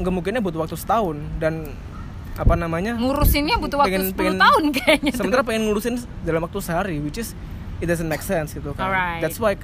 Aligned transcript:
gemukinnya 0.00 0.40
butuh 0.40 0.64
waktu 0.64 0.76
setahun 0.76 1.16
dan 1.38 1.68
apa 2.40 2.54
namanya 2.56 2.96
ngurusinnya 2.96 3.60
butuh 3.60 3.84
waktu 3.84 4.16
10 4.16 4.16
tahun 4.16 4.62
kayaknya 4.76 5.12
tuh. 5.12 5.18
sementara 5.20 5.42
pengen 5.44 5.68
ngurusin 5.68 6.00
dalam 6.24 6.40
waktu 6.46 6.58
sehari 6.64 6.96
which 7.02 7.20
is 7.20 7.36
it 7.84 7.86
doesn't 7.88 8.08
make 8.08 8.24
sense 8.24 8.56
gitu 8.56 8.72
kan 8.72 8.88
Alright. 8.88 9.20
that's 9.20 9.36
why 9.36 9.56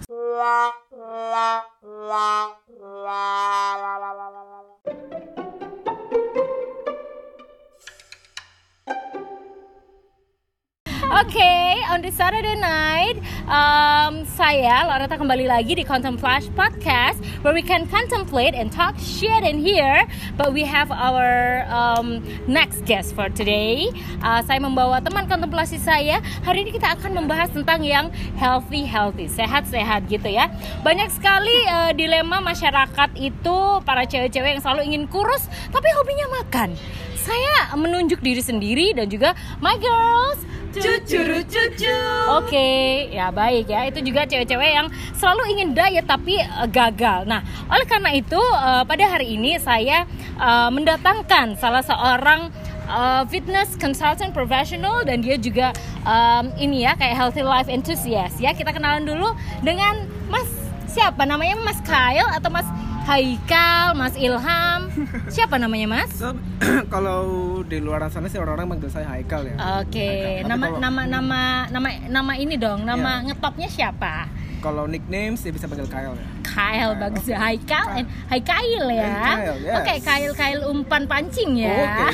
Oke, 11.07 11.87
on 11.87 12.03
this 12.03 12.19
Saturday 12.19 12.59
night, 12.59 13.23
um, 13.47 14.27
saya 14.35 14.91
Loretta 14.91 15.15
kembali 15.15 15.47
lagi 15.47 15.79
di 15.79 15.87
Content 15.87 16.19
Flash 16.19 16.51
Podcast, 16.51 17.23
where 17.47 17.55
we 17.55 17.63
can 17.63 17.87
contemplate 17.87 18.59
and 18.59 18.75
talk 18.75 18.99
shit 18.99 19.47
in 19.47 19.55
here. 19.55 20.03
But 20.35 20.51
we 20.51 20.67
have 20.67 20.91
our 20.91 21.63
um, 21.71 22.27
next 22.51 22.83
guest 22.91 23.15
for 23.15 23.31
today. 23.31 23.87
Uh, 24.19 24.43
saya 24.51 24.59
membawa 24.59 24.99
teman 24.99 25.31
kontemplasi 25.31 25.79
saya. 25.79 26.19
Hari 26.43 26.67
ini 26.67 26.75
kita 26.75 26.99
akan 26.99 27.23
membahas 27.23 27.55
tentang 27.55 27.87
yang 27.87 28.11
healthy 28.35 28.83
healthy, 28.83 29.31
sehat-sehat 29.31 30.11
gitu 30.11 30.27
ya. 30.27 30.51
Banyak 30.83 31.15
sekali 31.15 31.55
uh, 31.71 31.95
dilema 31.95 32.43
masyarakat 32.43 33.15
itu 33.15 33.57
para 33.87 34.03
cewek-cewek 34.11 34.59
yang 34.59 34.63
selalu 34.63 34.91
ingin 34.91 35.07
kurus, 35.07 35.47
tapi 35.71 35.87
hobinya 36.03 36.43
makan. 36.43 36.75
Saya 37.15 37.79
menunjuk 37.79 38.19
diri 38.23 38.43
sendiri 38.43 38.91
dan 38.91 39.07
juga 39.07 39.39
my 39.63 39.79
girls 39.79 40.39
cucuru 40.83 41.39
cucu. 41.47 41.97
Oke, 42.37 42.69
ya 43.13 43.33
baik 43.33 43.71
ya. 43.71 43.89
Itu 43.89 44.05
juga 44.05 44.29
cewek-cewek 44.29 44.71
yang 44.71 44.87
selalu 45.17 45.43
ingin 45.57 45.69
diet 45.73 46.07
tapi 46.07 46.41
eh, 46.41 46.69
gagal. 46.69 47.25
Nah, 47.25 47.41
oleh 47.71 47.87
karena 47.89 48.11
itu 48.13 48.39
eh, 48.39 48.83
pada 48.85 49.05
hari 49.09 49.37
ini 49.39 49.57
saya 49.57 50.05
eh, 50.37 50.69
mendatangkan 50.71 51.57
salah 51.57 51.83
seorang 51.83 52.53
eh, 52.87 53.23
fitness 53.31 53.75
consultant 53.81 54.31
professional 54.37 55.03
dan 55.03 55.21
dia 55.25 55.37
juga 55.41 55.73
em, 56.07 56.53
ini 56.61 56.87
ya 56.87 56.95
kayak 56.95 57.17
healthy 57.19 57.43
life 57.43 57.67
enthusiast 57.67 58.39
ya. 58.39 58.55
Kita 58.55 58.71
kenalan 58.71 59.05
dulu 59.05 59.35
dengan 59.65 60.07
siapa 60.97 61.23
namanya 61.23 61.61
Mas 61.61 61.77
Kyle 61.85 62.25
atau 62.33 62.49
Mas 62.49 62.65
Haikal, 63.07 63.95
Mas 63.95 64.19
Ilham. 64.19 64.91
Siapa 65.31 65.63
namanya 65.63 65.87
Mas? 65.87 66.11
So, 66.11 66.35
kalau 66.91 67.23
di 67.63 67.79
luar 67.79 68.03
sana 68.09 68.27
sih 68.27 68.35
orang-orang 68.35 68.67
manggil 68.67 68.91
saya 68.91 69.07
Haikal 69.07 69.47
ya 69.47 69.55
Oke. 69.79 70.43
Tapi 70.43 70.43
nama 70.43 70.65
kalau- 70.67 70.81
nama 70.83 71.03
nama 71.07 71.41
nama 71.71 71.89
nama 72.11 72.33
ini 72.35 72.59
dong, 72.59 72.83
nama 72.83 73.21
Iya. 73.21 73.31
ngetopnya 73.31 73.69
siapa? 73.69 74.15
kalau 74.57 74.91
nickname 74.91 75.39
sih 75.39 75.55
bisa 75.55 75.71
panggil 75.71 75.87
Kyle 75.87 76.11
ya 76.11 76.27
Kyle 76.43 76.99
bagus 76.99 77.23
ya, 77.29 77.39
Haikal, 77.39 77.87
and 77.95 78.09
Haikal 78.27 78.67
ya. 78.91 79.05
And 79.05 79.15
Kyle, 79.23 79.59
yes. 79.61 79.77
Oke, 79.79 79.95
Kyle 80.03 80.33
Kyle 80.35 80.63
umpan 80.67 81.03
pancing 81.05 81.51
ya. 81.55 81.71
Oke. 81.71 82.07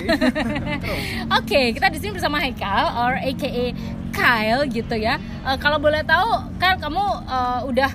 Oke, 1.38 1.60
kita 1.72 1.88
di 1.88 1.96
sini 1.96 2.12
bersama 2.12 2.36
Haikal 2.36 2.84
or 2.98 3.16
AKA 3.16 3.72
Kyle 4.12 4.62
gitu 4.68 4.94
ya. 4.94 5.16
Eh, 5.16 5.56
kalau 5.56 5.78
boleh 5.78 6.02
tahu, 6.02 6.28
Kyle 6.58 6.76
kamu 6.76 7.04
eh, 7.24 7.60
udah 7.64 7.90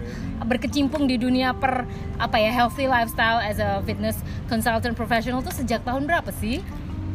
berkecimpung 0.47 1.03
di 1.03 1.15
dunia 1.15 1.51
per 1.51 1.83
apa 2.17 2.35
ya 2.35 2.49
healthy 2.49 2.85
lifestyle 2.85 3.37
as 3.37 3.57
a 3.57 3.83
fitness 3.83 4.15
consultant 4.47 4.93
professional 4.93 5.39
tuh 5.39 5.51
sejak 5.51 5.83
tahun 5.83 6.03
berapa 6.03 6.31
sih? 6.33 6.63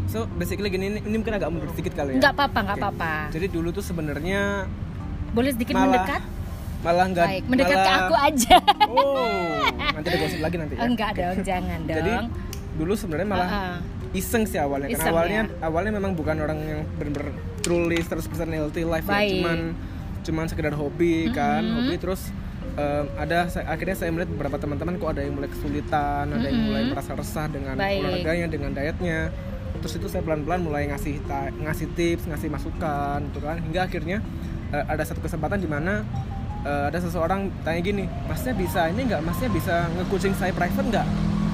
so 0.05 0.29
basically 0.31 0.69
gini 0.69 0.87
ini, 0.87 1.01
ini 1.01 1.17
mungkin 1.17 1.33
agak 1.33 1.49
mundur 1.49 1.73
sedikit 1.73 1.97
kali 1.97 2.13
ya 2.13 2.21
Nggak 2.21 2.33
apa-apa, 2.35 2.59
nggak 2.61 2.77
Oke. 2.77 2.85
apa-apa. 2.85 3.13
jadi 3.31 3.47
dulu 3.49 3.69
tuh 3.71 3.81
sebenarnya 3.81 4.69
Boleh 5.33 5.51
sedikit 5.51 5.73
malah 5.73 5.89
mendekat? 5.89 6.23
malah 6.79 7.07
nggak 7.09 7.27
Baik, 7.27 7.45
mendekat 7.47 7.73
ke 7.73 7.81
malah- 7.81 8.01
aku 8.03 8.15
aja. 8.21 8.57
oh 8.87 9.65
nanti 9.89 10.07
ada 10.07 10.19
gosip 10.19 10.41
lagi 10.41 10.57
nanti 10.59 10.75
ya 10.75 10.81
Enggak 10.83 11.11
dong, 11.15 11.37
jangan 11.49 11.79
dong. 11.81 11.97
jadi 11.97 12.13
dulu 12.75 12.93
sebenarnya 12.93 13.29
malah 13.31 13.49
Uh-uh. 13.49 13.77
iseng 14.13 14.45
sih 14.45 14.59
awalnya 14.59 14.87
Iseng, 14.87 15.01
karena 15.01 15.13
awalnya 15.15 15.41
ya. 15.41 15.65
awalnya 15.65 15.93
memang 15.95 16.13
bukan 16.13 16.37
orang 16.37 16.59
yang 16.61 16.81
benar-benar 16.93 17.33
truly 17.61 17.97
100% 17.97 18.21
healthy 18.51 18.85
life 18.85 19.07
ya 19.07 19.17
cuman 19.31 19.59
cuman 20.21 20.45
sekedar 20.45 20.75
hobi 20.75 21.31
kan 21.31 21.63
Mm-mm. 21.63 21.77
hobi 21.81 21.95
terus 21.97 22.29
em, 22.75 23.07
ada 23.15 23.47
saya- 23.47 23.69
akhirnya 23.69 23.95
saya 23.95 24.11
melihat 24.11 24.31
beberapa 24.31 24.57
teman-teman 24.57 24.97
kok 24.97 25.11
ada 25.11 25.21
yang 25.21 25.35
mulai 25.35 25.49
kesulitan 25.49 26.25
ada 26.29 26.47
yang 26.47 26.63
mulai 26.65 26.83
merasa 26.87 27.13
resah 27.13 27.47
dengan 27.47 27.75
Baik. 27.75 28.01
olahraganya 28.01 28.47
dengan 28.47 28.71
dietnya 28.71 29.29
terus 29.75 29.95
itu 29.95 30.07
saya 30.07 30.23
pelan-pelan 30.23 30.63
mulai 30.63 30.87
ngasih 30.87 31.21
ta- 31.23 31.51
ngasih 31.51 31.91
tips 31.93 32.25
ngasih 32.27 32.49
masukan 32.49 33.19
gitu 33.27 33.41
kan 33.41 33.57
hingga 33.59 33.81
akhirnya 33.83 34.19
eh, 34.71 34.85
ada 34.85 35.03
satu 35.03 35.19
kesempatan 35.19 35.59
di 35.59 35.67
mana 35.67 36.07
eh, 36.63 36.85
ada 36.87 36.99
seseorang 36.99 37.51
tanya 37.61 37.81
gini 37.81 38.05
masnya 38.25 38.55
bisa 38.55 38.87
ini 38.87 39.05
nggak 39.05 39.21
masnya 39.21 39.49
bisa 39.49 39.75
nge-coaching 39.93 40.33
saya 40.33 40.53
private 40.53 40.89
nggak 40.89 41.09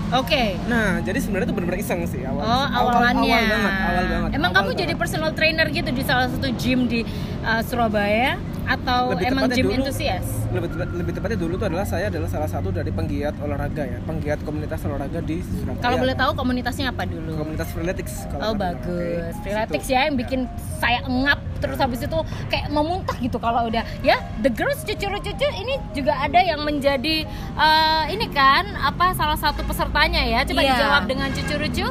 Oke. 0.08 0.56
Nah, 0.64 1.04
jadi 1.04 1.20
sebenarnya 1.20 1.52
itu 1.52 1.54
benar-benar 1.54 1.84
iseng 1.84 2.00
sih 2.08 2.24
awal. 2.24 2.40
Oh, 2.40 2.64
awalannya. 2.64 3.28
Awal, 3.28 3.44
awal 3.44 3.44
banget, 3.44 3.72
awal 3.76 4.04
banget. 4.08 4.30
Emang 4.32 4.50
awal 4.50 4.56
kamu 4.56 4.70
jadi 4.72 4.86
banget. 4.88 5.02
personal 5.04 5.30
trainer 5.36 5.66
gitu 5.68 5.90
di 5.92 6.00
salah 6.00 6.32
satu 6.32 6.48
gym 6.56 6.88
di 6.88 7.04
uh, 7.44 7.60
Surabaya 7.60 8.40
atau 8.68 9.16
Lebih 9.16 9.26
emang 9.26 9.44
gym 9.48 9.64
dulu- 9.64 9.76
enthusiast? 9.80 10.28
lebih 10.48 10.68
tepat- 10.70 10.92
lebih 10.94 11.12
tepatnya 11.14 11.38
dulu 11.38 11.54
tuh 11.56 11.66
adalah 11.66 11.84
saya 11.84 12.06
adalah 12.06 12.28
salah 12.28 12.44
satu 12.46 12.68
dari 12.68 12.88
penggiat 12.88 13.34
olahraga 13.38 13.82
ya, 13.82 13.98
penggiat 14.02 14.38
komunitas 14.42 14.80
olahraga 14.82 15.20
di 15.20 15.40
Surabaya. 15.40 15.80
Kalau 15.80 15.96
boleh 15.98 16.14
tahu 16.14 16.30
komunitasnya 16.34 16.86
apa 16.88 17.02
dulu? 17.04 17.32
komunitas 17.38 17.68
freeletics 17.68 18.14
kalau 18.28 18.42
Oh 18.42 18.54
bagus, 18.54 19.24
Oke, 19.30 19.40
freeletics 19.42 19.88
ya 19.88 20.00
yang 20.04 20.14
bikin 20.14 20.40
saya 20.76 21.00
engap 21.02 21.40
terus 21.58 21.74
habis 21.76 21.98
itu 21.98 22.18
kayak 22.46 22.68
mau 22.68 22.82
muntah 22.82 23.18
gitu 23.18 23.34
kalau 23.36 23.66
udah 23.66 23.82
ya 24.00 24.14
the 24.38 24.48
girls 24.48 24.78
cucu-cucu 24.80 25.26
ini 25.56 25.74
juga 25.90 26.14
ada 26.16 26.38
yang 26.38 26.60
menjadi 26.60 27.26
eh, 27.56 28.02
ini 28.08 28.26
kan 28.28 28.62
apa 28.78 29.10
salah 29.12 29.34
satu 29.34 29.64
pesertanya 29.64 30.22
ya 30.22 30.44
coba 30.44 30.60
Iya. 30.60 30.70
dijawab 30.72 31.02
dengan 31.04 31.28
cucu-cucu 31.28 31.86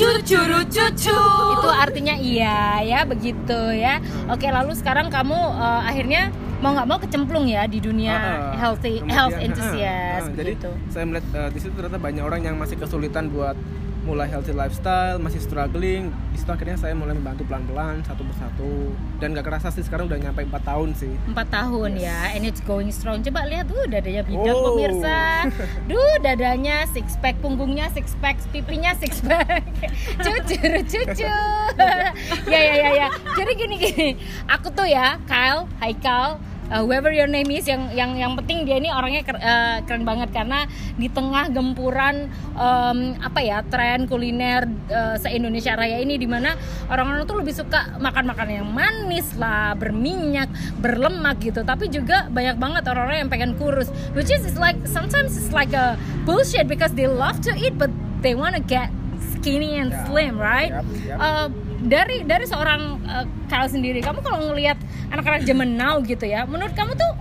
Cucuru 0.00 0.64
cucu. 0.64 1.20
itu 1.60 1.68
artinya 1.68 2.14
iya 2.16 2.80
ya 2.80 3.04
begitu 3.04 3.60
ya 3.76 4.00
oke 4.32 4.48
lalu 4.48 4.72
sekarang 4.72 5.12
kamu 5.12 5.36
eh, 5.36 5.82
akhirnya 5.92 6.32
mau 6.64 6.72
nggak 6.72 6.88
mau 6.88 6.98
kecemplung 7.00 7.44
ya 7.44 7.68
di 7.68 7.84
dunia 7.84 8.16
ah. 8.16 8.56
healthy 8.56 9.00
Kemudian, 9.00 9.12
health 9.12 9.36
ah, 9.36 9.44
enthusiast 9.44 10.26
ah, 10.28 10.32
jadi 10.32 10.52
begitu 10.56 10.70
saya 10.88 11.04
melihat 11.04 11.26
eh, 11.36 11.48
di 11.52 11.58
situ 11.60 11.72
ternyata 11.76 12.00
banyak 12.00 12.24
orang 12.24 12.40
yang 12.48 12.56
masih 12.56 12.76
kesulitan 12.80 13.28
buat 13.28 13.56
mulai 14.00 14.26
healthy 14.26 14.50
lifestyle, 14.50 15.16
masih 15.16 15.38
struggling. 15.38 16.08
Di 16.30 16.38
situ 16.38 16.48
akhirnya 16.48 16.74
saya 16.74 16.92
mulai 16.92 17.12
membantu 17.12 17.44
pelan-pelan 17.44 18.00
satu 18.02 18.22
persatu. 18.22 18.72
Dan 19.16 19.32
gak 19.32 19.44
kerasa 19.44 19.68
sih 19.68 19.80
sekarang 19.80 20.06
udah 20.06 20.18
nyampe 20.18 20.40
4 20.42 20.56
tahun 20.62 20.88
sih. 20.94 21.12
empat 21.26 21.46
tahun 21.48 21.94
ya 21.94 22.32
and 22.32 22.42
it's 22.42 22.60
going 22.60 22.88
strong. 22.88 23.20
Coba 23.20 23.44
lihat 23.44 23.66
tuh 23.66 23.84
dadanya 23.86 24.22
bidang 24.22 24.50
Oh. 24.50 24.72
pemirsa. 24.72 25.44
Duh 25.90 26.16
dadanya 26.18 26.88
six 26.88 27.14
pack 27.16 27.36
punggungnya 27.38 27.88
six 27.90 28.16
pack 28.18 28.40
pipinya 28.48 28.96
six 28.96 29.20
pack. 29.20 29.64
Cucu 30.24 30.56
cucu 30.82 31.36
ya 32.52 32.60
ya 32.60 32.74
ya 32.74 32.90
ya. 32.96 33.08
Jadi 33.34 33.52
gini 33.54 33.74
gini. 33.76 34.08
Aku 34.48 34.68
tuh 34.70 34.84
ya 34.84 35.20
Kyle 35.24 35.68
Haikal 35.78 36.40
uh, 36.70 36.82
whoever 36.82 37.10
your 37.10 37.26
name 37.26 37.50
is 37.50 37.66
yang 37.66 37.90
yang 37.92 38.14
yang 38.14 38.32
penting 38.34 38.62
dia 38.62 38.78
ini 38.78 38.88
orangnya 38.88 39.22
ker- 39.22 39.38
eh, 39.38 39.78
keren 39.84 40.02
banget 40.02 40.30
karena 40.30 40.64
di 40.94 41.06
tengah 41.06 41.50
gempuran 41.50 42.30
em, 42.54 42.98
apa 43.18 43.40
ya 43.40 43.60
tren 43.66 44.06
kuliner 44.06 44.64
eh, 44.86 45.16
se 45.18 45.28
Indonesia 45.30 45.74
Raya 45.74 45.98
ini 45.98 46.16
di 46.16 46.24
mana 46.24 46.54
orang-orang 46.86 47.26
tuh 47.26 47.36
lebih 47.38 47.52
suka 47.52 47.98
makan 47.98 48.30
makanan 48.30 48.64
yang 48.64 48.70
manis 48.70 49.26
lah 49.36 49.74
berminyak 49.74 50.48
berlemak 50.78 51.42
gitu 51.42 51.60
tapi 51.62 51.90
juga 51.90 52.30
banyak 52.30 52.56
banget 52.56 52.82
orang-orang 52.86 53.26
yang 53.26 53.30
pengen 53.30 53.52
kurus 53.54 53.90
which 54.14 54.30
is 54.30 54.42
it's 54.42 54.56
like 54.56 54.78
sometimes 54.86 55.34
it's 55.34 55.50
like 55.50 55.74
a 55.74 55.98
bullshit 56.22 56.70
because 56.70 56.94
they 56.94 57.10
love 57.10 57.42
to 57.42 57.50
eat 57.54 57.74
but 57.74 57.90
they 58.22 58.32
wanna 58.32 58.60
get 58.60 58.88
skinny 59.36 59.80
and 59.80 59.90
Ya. 59.90 60.04
slim 60.06 60.34
right 60.36 60.68
Yap, 60.70 60.84
yap. 61.02 61.18
Uh, 61.18 61.46
dari 61.80 62.22
dari 62.28 62.44
seorang 62.44 63.00
uh, 63.04 63.24
Kyle 63.48 63.68
sendiri 63.68 64.04
kamu 64.04 64.20
kalau 64.20 64.52
ngelihat 64.52 64.76
anak-anak 65.08 65.48
zaman 65.48 65.74
now 65.74 65.96
gitu 66.04 66.28
ya 66.28 66.44
menurut 66.44 66.76
kamu 66.76 66.92
tuh 66.92 67.12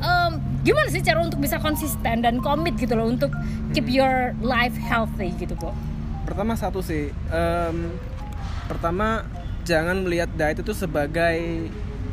um, 0.00 0.40
gimana 0.60 0.88
sih 0.88 1.00
cara 1.00 1.20
untuk 1.20 1.40
bisa 1.40 1.56
konsisten 1.56 2.20
dan 2.20 2.40
komit 2.40 2.76
gitu 2.76 2.96
loh 2.96 3.08
untuk 3.08 3.32
keep 3.72 3.88
your 3.88 4.32
life 4.40 4.76
healthy 4.76 5.32
gitu 5.36 5.52
kok 5.56 5.76
Pertama 6.20 6.54
satu 6.54 6.78
sih, 6.78 7.10
em, 7.10 7.90
pertama 8.70 9.26
jangan 9.66 10.06
melihat 10.06 10.30
diet 10.30 10.62
itu 10.62 10.70
sebagai 10.70 11.66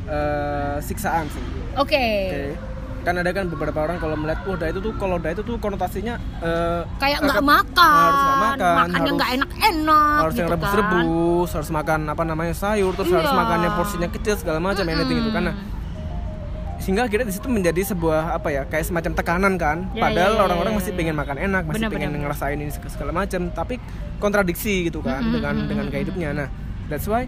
eh, 0.07 0.77
siksaan 0.81 1.27
sih. 1.29 1.43
oke 1.75 1.85
Oke. 1.85 2.76
Kan 3.07 3.15
ada 3.15 3.31
kan 3.31 3.47
beberapa 3.47 3.79
orang 3.79 3.97
kalau 3.97 4.13
melihat, 4.13 4.43
wah 4.43 4.57
diet 4.57 4.75
itu 4.75 4.81
tuh 4.83 4.93
kalau 4.93 5.15
diet 5.15 5.31
itu 5.33 5.43
tuh 5.45 5.55
konotasinya 5.55 6.19
eh, 6.43 6.81
kayak 6.99 7.23
nggak 7.23 7.39
makan 7.41 7.95
harus 8.03 8.19
nggak 8.19 8.39
makan, 8.41 8.75
makannya 8.75 8.99
harus- 8.99 9.15
nggak 9.15 9.31
enak-enak 9.31 10.17
harus 10.19 10.27
gitu 10.27 10.37
yang 10.37 10.47
kan 10.47 10.55
rebus-rebus, 10.57 11.49
harus 11.55 11.69
makan 11.71 11.99
apa 12.05 12.23
namanya 12.23 12.51
sayur, 12.53 12.91
terus 12.91 13.07
harus 13.09 13.31
Iya. 13.31 13.39
makannya 13.39 13.69
porsinya 13.73 14.09
kecil 14.11 14.35
segala 14.35 14.59
macam, 14.59 14.83
anything 14.85 15.17
itu 15.17 15.31
karena 15.31 15.51
sehingga 16.77 17.03
akhirnya 17.03 17.25
di 17.25 17.35
situ 17.35 17.47
menjadi 17.47 17.81
sebuah 17.85 18.31
apa 18.33 18.47
ya 18.49 18.61
kayak 18.63 18.85
semacam 18.85 19.11
tekanan 19.13 19.53
kan 19.55 19.77
Ya, 19.91 20.03
padahal 20.03 20.31
ya, 20.31 20.37
ya, 20.37 20.43
orang-orang 20.45 20.71
ya, 20.71 20.77
masih 20.77 20.91
ya. 20.91 20.97
pengen 20.99 21.15
makan 21.15 21.37
enak 21.41 21.63
masih 21.63 21.79
Benar, 21.79 21.89
pengen 21.89 22.09
benar. 22.11 22.21
ngerasain 22.21 22.57
ini 22.57 22.69
seg- 22.69 22.87
segala 22.87 23.11
macam 23.11 23.41
tapi 23.49 23.75
kontradiksi 24.19 24.85
gitu 24.85 24.99
kan 24.99 25.23
dengan 25.25 25.55
mm-mm, 25.57 25.67
dengan 25.67 25.85
gaya 25.87 26.01
hidupnya 26.03 26.29
nah 26.35 26.47
that's 26.85 27.07
why 27.07 27.25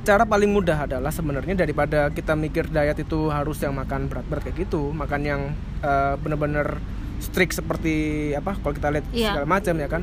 cara 0.00 0.22
paling 0.22 0.48
mudah 0.48 0.78
adalah 0.80 1.08
sebenarnya 1.08 1.54
daripada 1.58 2.08
kita 2.08 2.32
mikir 2.32 2.66
diet 2.66 2.96
itu 2.96 3.28
harus 3.28 3.58
yang 3.58 3.72
makan 3.72 4.06
berat-berat 4.06 4.42
kayak 4.42 4.64
gitu 4.64 4.90
makan 4.90 5.20
yang 5.20 5.40
eh, 5.80 6.14
bener-bener 6.16 6.80
strict 7.18 7.52
seperti 7.52 7.94
apa 8.32 8.56
kalau 8.56 8.72
kita 8.72 8.88
lihat 8.88 9.04
Iya. 9.10 9.34
segala 9.34 9.46
macam 9.46 9.74
ya 9.74 9.88
kan 9.88 10.02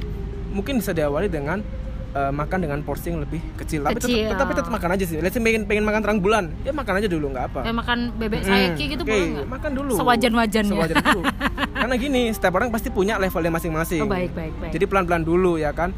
mungkin 0.52 0.78
bisa 0.78 0.92
diawali 0.92 1.26
dengan 1.26 1.64
eh, 2.12 2.32
makan 2.32 2.60
dengan 2.62 2.80
porsi 2.80 3.12
yang 3.12 3.20
lebih 3.20 3.44
kecil, 3.56 3.84
tapi 3.84 4.00
tetap, 4.00 4.08
Kecil. 4.08 4.32
tapi 4.32 4.52
tetap 4.54 4.72
makan 4.72 4.90
aja 4.96 5.04
sih. 5.04 5.20
Let's 5.20 5.36
say 5.36 5.44
pengen 5.44 5.68
pengen 5.68 5.84
makan 5.84 6.00
terang 6.00 6.20
bulan, 6.20 6.48
ya 6.64 6.72
makan 6.72 6.96
aja 6.96 7.12
dulu 7.12 7.28
nggak 7.28 7.46
apa. 7.52 7.60
Kayak 7.68 7.76
makan 7.76 7.98
bebek 8.16 8.40
Hmm, 8.40 8.48
sayaki 8.48 8.84
gitu 8.88 9.02
oke, 9.04 9.12
boleh 9.12 9.28
nggak? 9.28 9.48
Makan 9.52 9.72
dulu. 9.76 9.94
Sewajan-wajannya. 10.00 10.72
Sewajan 10.72 10.96
dulu. 11.04 11.22
Karena 11.76 11.96
gini, 12.00 12.22
setiap 12.32 12.54
orang 12.56 12.72
pasti 12.72 12.88
punya 12.88 13.20
levelnya 13.20 13.52
masing-masing. 13.52 14.00
Oh, 14.00 14.08
baik, 14.08 14.32
baik, 14.32 14.54
baik. 14.56 14.72
Jadi 14.72 14.86
pelan-pelan 14.88 15.24
dulu 15.24 15.60
ya 15.60 15.76
kan. 15.76 15.92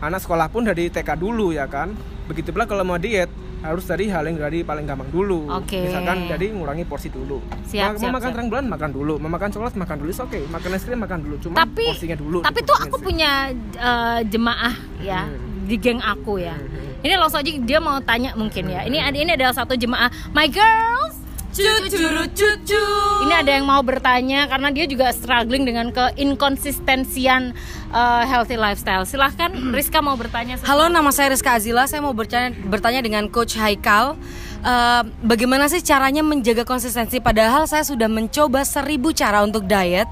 Anak 0.00 0.20
sekolah 0.20 0.48
pun 0.48 0.64
dari 0.64 0.88
TK 0.88 1.14
dulu 1.14 1.52
ya 1.52 1.64
kan. 1.64 1.92
Begitu 2.24 2.50
pula 2.50 2.64
kalau 2.64 2.82
mau 2.82 2.96
diet 2.96 3.28
harus 3.60 3.84
dari 3.84 4.08
hal 4.08 4.24
yang 4.24 4.40
dari 4.40 4.64
paling 4.64 4.88
gampang 4.88 5.08
dulu. 5.08 5.44
Oke. 5.52 5.84
Misalkan 5.84 6.24
dari 6.24 6.48
ngurangi 6.48 6.84
porsi 6.84 7.08
dulu. 7.08 7.44
Siap, 7.62 7.92
mau, 7.92 7.94
siap, 7.94 8.02
mau 8.02 8.10
makan 8.10 8.20
siap. 8.22 8.32
terang 8.32 8.48
bulan 8.48 8.64
makan 8.66 8.90
dulu. 8.90 9.14
Mau 9.18 9.28
makan 9.28 9.48
coklat 9.50 9.74
makan 9.76 9.96
dulu. 9.98 10.10
Oke, 10.10 10.40
makan 10.48 10.70
es 10.72 10.82
krim 10.82 10.96
makan 10.98 11.18
dulu. 11.20 11.36
Cuma 11.38 11.54
tapi 11.58 11.84
porsinya 11.86 12.16
dulu. 12.16 12.38
tapi 12.40 12.58
tuh 12.62 12.72
aku 12.74 12.96
sih. 12.96 13.04
punya 13.04 13.30
eh, 13.76 14.20
jemaah 14.24 14.74
ya 14.98 15.28
Hmm. 15.28 15.68
di 15.68 15.76
geng 15.76 16.00
aku 16.00 16.40
ya 16.40 16.56
Hmm. 16.56 17.04
ini 17.04 17.14
langsung 17.14 17.38
aja 17.38 17.50
dia 17.52 17.78
mau 17.78 18.00
tanya 18.00 18.32
mungkin 18.34 18.64
ya 18.66 18.82
ini 18.82 18.96
ini 18.98 19.30
adalah 19.30 19.52
satu 19.52 19.76
jemaah 19.76 20.08
my 20.32 20.48
girls 20.48 21.19
cucu. 21.50 22.84
ini 23.26 23.34
ada 23.34 23.50
yang 23.58 23.66
mau 23.66 23.82
bertanya 23.82 24.46
karena 24.46 24.70
dia 24.70 24.86
juga 24.86 25.10
struggling 25.10 25.66
dengan 25.66 25.90
keinkonsistensian 25.90 27.52
eh, 27.90 28.22
healthy 28.30 28.54
lifestyle 28.54 29.02
silahkan 29.02 29.50
Rizka 29.74 29.98
mau 29.98 30.14
bertanya 30.14 30.62
Halo, 30.62 30.86
nama 30.86 31.10
saya 31.10 31.34
Rizka 31.34 31.56
Azila. 31.56 31.88
Saya 31.90 32.04
mau 32.04 32.14
bertanya, 32.14 32.54
bertanya 32.68 33.00
dengan 33.02 33.26
Coach 33.26 33.58
Haikal. 33.58 34.14
Eh, 34.60 35.02
bagaimana 35.24 35.72
sih 35.72 35.80
caranya 35.80 36.20
menjaga 36.20 36.68
konsistensi? 36.68 37.16
Padahal 37.16 37.64
saya 37.64 37.80
sudah 37.80 38.12
mencoba 38.12 38.60
seribu 38.60 39.08
cara 39.16 39.40
untuk 39.40 39.64
diet. 39.64 40.04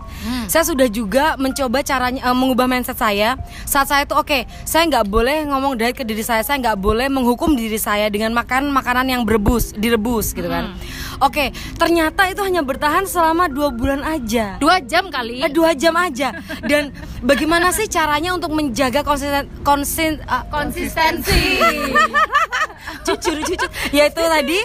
Saya 0.49 0.65
sudah 0.65 0.89
juga 0.89 1.37
mencoba 1.37 1.85
caranya 1.85 2.25
eh, 2.25 2.33
mengubah 2.33 2.65
mindset 2.65 2.97
saya. 2.97 3.37
Saat 3.69 3.93
saya 3.93 4.03
tuh 4.09 4.25
oke, 4.25 4.49
saya 4.65 4.89
nggak 4.89 5.05
boleh 5.05 5.45
ngomong 5.53 5.77
diet 5.77 5.93
ke 5.93 6.05
diri 6.05 6.25
saya. 6.25 6.41
Saya 6.41 6.65
nggak 6.65 6.81
boleh 6.81 7.13
menghukum 7.13 7.53
diri 7.53 7.77
saya 7.77 8.09
dengan 8.09 8.33
makan 8.33 8.73
makanan 8.73 9.13
yang 9.13 9.23
berebus, 9.29 9.77
direbus 9.77 10.33
gitu 10.33 10.49
kan. 10.49 10.73
Oke, 11.21 11.53
ternyata 11.77 12.31
itu 12.33 12.41
hanya 12.41 12.65
bertahan 12.65 13.05
selama 13.05 13.53
dua 13.53 13.69
bulan 13.69 14.01
aja. 14.01 14.57
dua 14.57 14.81
jam 14.81 15.13
kali 15.13 15.45
Eh, 15.45 15.53
dua 15.53 15.77
jam 15.77 15.93
aja. 15.93 16.33
Dan 16.65 16.89
bagaimana 17.21 17.69
sih 17.69 17.85
caranya 17.85 18.33
untuk 18.33 18.57
menjaga 18.57 19.05
konsisten 19.05 19.45
konsin 19.61 20.25
ah, 20.25 20.49
konsistensi 20.49 21.61
jujur 23.07 23.39
jujur 23.45 23.71
yaitu 23.93 24.23
tadi 24.23 24.59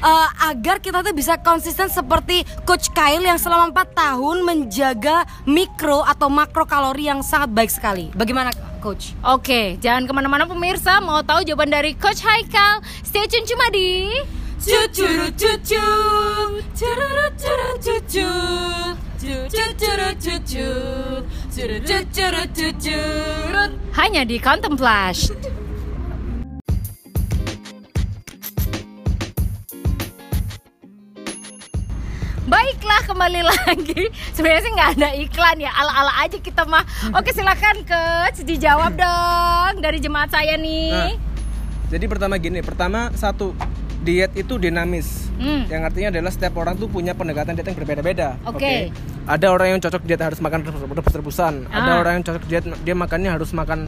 eh, 0.00 0.28
agar 0.48 0.80
kita 0.80 1.04
tuh 1.04 1.14
bisa 1.14 1.36
konsisten 1.40 1.88
seperti 1.88 2.42
Coach 2.64 2.92
Kyle 2.92 3.22
yang 3.22 3.38
selama 3.40 3.72
4 3.72 3.94
tahun 3.94 4.36
menjaga 4.44 5.24
mikro 5.44 6.02
atau 6.04 6.32
makro 6.32 6.64
kalori 6.64 7.08
yang 7.08 7.20
sangat 7.24 7.50
baik 7.52 7.70
sekali. 7.70 8.08
Bagaimana 8.16 8.52
Coach? 8.80 9.12
Oke, 9.20 9.76
jangan 9.78 10.08
ke 10.08 10.12
mana-mana 10.16 10.48
pemirsa. 10.48 11.04
Mau 11.04 11.20
tahu 11.20 11.44
jawaban 11.44 11.68
dari 11.68 11.92
Coach 11.96 12.24
Haikal? 12.24 12.80
Stay 13.04 13.28
tune 13.28 13.44
cuma 13.44 13.68
di 13.68 14.08
Cucuru 14.60 15.32
cucu. 15.40 15.84
Cururu 16.76 17.26
curu 17.40 17.70
cucu. 17.80 18.28
Cucuru 19.48 20.08
cucu. 20.20 20.68
Curu 21.48 21.76
cucuru 21.80 22.42
cucu. 22.52 23.00
hanya 23.96 24.22
di 24.28 24.36
Quantum 24.36 24.76
Baiklah 32.50 33.02
kembali 33.06 33.40
lagi. 33.46 34.10
Sebenarnya 34.34 34.60
sih 34.60 34.72
nggak 34.74 34.90
ada 34.98 35.08
iklan 35.14 35.56
ya, 35.56 35.70
ala-ala 35.70 36.12
aja 36.18 36.34
kita 36.36 36.66
mah. 36.66 36.82
Oke 37.14 37.30
silakan 37.30 37.86
coach 37.86 38.42
dijawab 38.42 38.98
dong 39.02 39.78
dari 39.78 40.02
jemaat 40.02 40.34
saya 40.34 40.58
nih. 40.58 40.90
Nah, 40.90 41.14
jadi 41.86 42.04
pertama 42.10 42.34
gini, 42.36 42.58
pertama 42.58 43.14
satu 43.14 43.54
diet 44.02 44.34
itu 44.34 44.58
dinamis. 44.58 45.30
Hmm. 45.38 45.62
Yang 45.70 45.82
artinya 45.94 46.08
adalah 46.10 46.32
setiap 46.34 46.58
orang 46.58 46.74
tuh 46.74 46.90
punya 46.90 47.14
pendekatan 47.14 47.54
diet 47.54 47.70
yang 47.70 47.78
berbeda-beda. 47.78 48.34
Oke. 48.42 48.90
Ada 49.30 49.46
orang 49.54 49.78
yang 49.78 49.80
cocok 49.80 50.02
diet 50.02 50.18
harus 50.18 50.42
makan 50.42 50.66
rebus-rebusan. 50.66 51.70
Ada 51.70 51.90
Ah. 51.94 52.00
orang 52.02 52.12
yang 52.18 52.24
cocok 52.26 52.44
diet 52.50 52.66
dia 52.82 52.94
makannya 52.98 53.30
harus 53.30 53.54
makan 53.54 53.86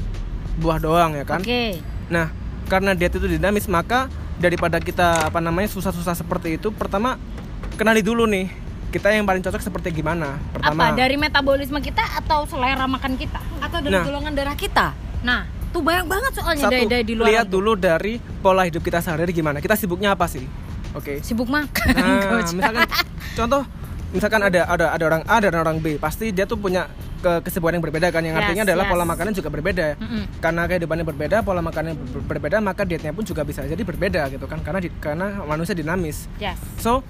buah 0.63 0.79
doang 0.79 1.19
ya 1.19 1.27
kan. 1.27 1.43
Oke. 1.43 1.83
Nah, 2.15 2.31
karena 2.71 2.95
diet 2.95 3.11
itu 3.11 3.27
dinamis, 3.27 3.67
maka 3.67 4.07
daripada 4.39 4.79
kita 4.79 5.27
apa 5.27 5.43
namanya 5.43 5.67
susah-susah 5.67 6.15
seperti 6.15 6.63
itu, 6.63 6.71
pertama 6.71 7.19
kenali 7.75 8.01
dulu 8.01 8.25
nih 8.25 8.47
kita 8.89 9.09
yang 9.09 9.25
paling 9.25 9.41
cocok 9.41 9.63
seperti 9.63 9.89
gimana. 9.95 10.37
Pertama, 10.53 10.85
Apa 10.85 10.95
dari 10.95 11.17
metabolisme 11.17 11.81
kita 11.81 12.05
atau 12.15 12.45
selera 12.45 12.85
makan 12.85 13.17
kita? 13.17 13.41
Atau 13.59 13.81
dari 13.81 13.95
Nah. 13.95 14.05
golongan 14.05 14.33
darah 14.33 14.53
kita? 14.53 14.93
Nah, 15.23 15.45
tuh 15.73 15.81
banyak 15.81 16.05
banget 16.05 16.33
soalnya 16.35 16.69
satu 16.69 16.77
dari, 16.77 16.85
dari 16.87 17.05
di 17.07 17.15
luar. 17.17 17.27
lihat 17.27 17.47
dulu 17.49 17.73
dari 17.73 18.21
pola 18.21 18.69
hidup 18.69 18.81
kita 18.81 19.01
sehari-hari 19.01 19.33
gimana. 19.33 19.59
Kita 19.59 19.73
sibuknya 19.75 20.13
apa 20.13 20.29
sih? 20.29 20.45
Oke. 20.93 21.25
Sibuk 21.25 21.49
makan, 21.49 21.89
Nah, 21.89 22.45
misalkan 22.53 22.85
contoh 23.33 23.63
misalkan 24.13 24.45
ada 24.45 24.69
ada 24.69 24.87
ada 24.93 25.05
orang 25.09 25.25
A 25.25 25.41
dan 25.41 25.57
orang 25.57 25.81
B, 25.81 25.97
pasti 25.97 26.29
dia 26.29 26.45
tuh 26.45 26.61
punya 26.61 26.85
ke 27.19 27.41
kesibukan 27.41 27.73
yang 27.73 27.81
berbeda 27.81 28.13
kan 28.13 28.21
yang 28.21 28.35
Yes, 28.35 28.45
artinya 28.45 28.63
adalah 28.67 28.85
yes. 28.85 28.93
pola 28.93 29.05
makannya 29.07 29.33
juga 29.33 29.49
berbeda. 29.49 29.87
Mm-mm. 29.97 30.23
Karena 30.37 30.69
kehidupannya 30.69 31.07
berbeda, 31.07 31.37
pola 31.41 31.65
makannya 31.65 31.97
ber- 31.97 32.29
berbeda, 32.29 32.61
maka 32.61 32.85
dietnya 32.85 33.09
pun 33.09 33.25
juga 33.25 33.41
bisa 33.41 33.65
jadi 33.65 33.81
berbeda 33.81 34.29
gitu 34.29 34.45
kan. 34.45 34.61
Karena 34.61 34.85
di- 34.85 34.93
karena 34.93 35.41
manusia 35.41 35.73
dinamis. 35.73 36.29
Yes. 36.37 36.61
So 36.77 37.01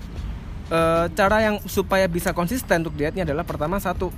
eh, 0.70 1.06
cara 1.16 1.36
yang 1.42 1.56
supaya 1.66 2.06
bisa 2.06 2.30
konsisten 2.36 2.84
untuk 2.84 2.94
dietnya 2.94 3.26
adalah 3.26 3.42
pertama 3.42 3.80
satu 3.82 4.12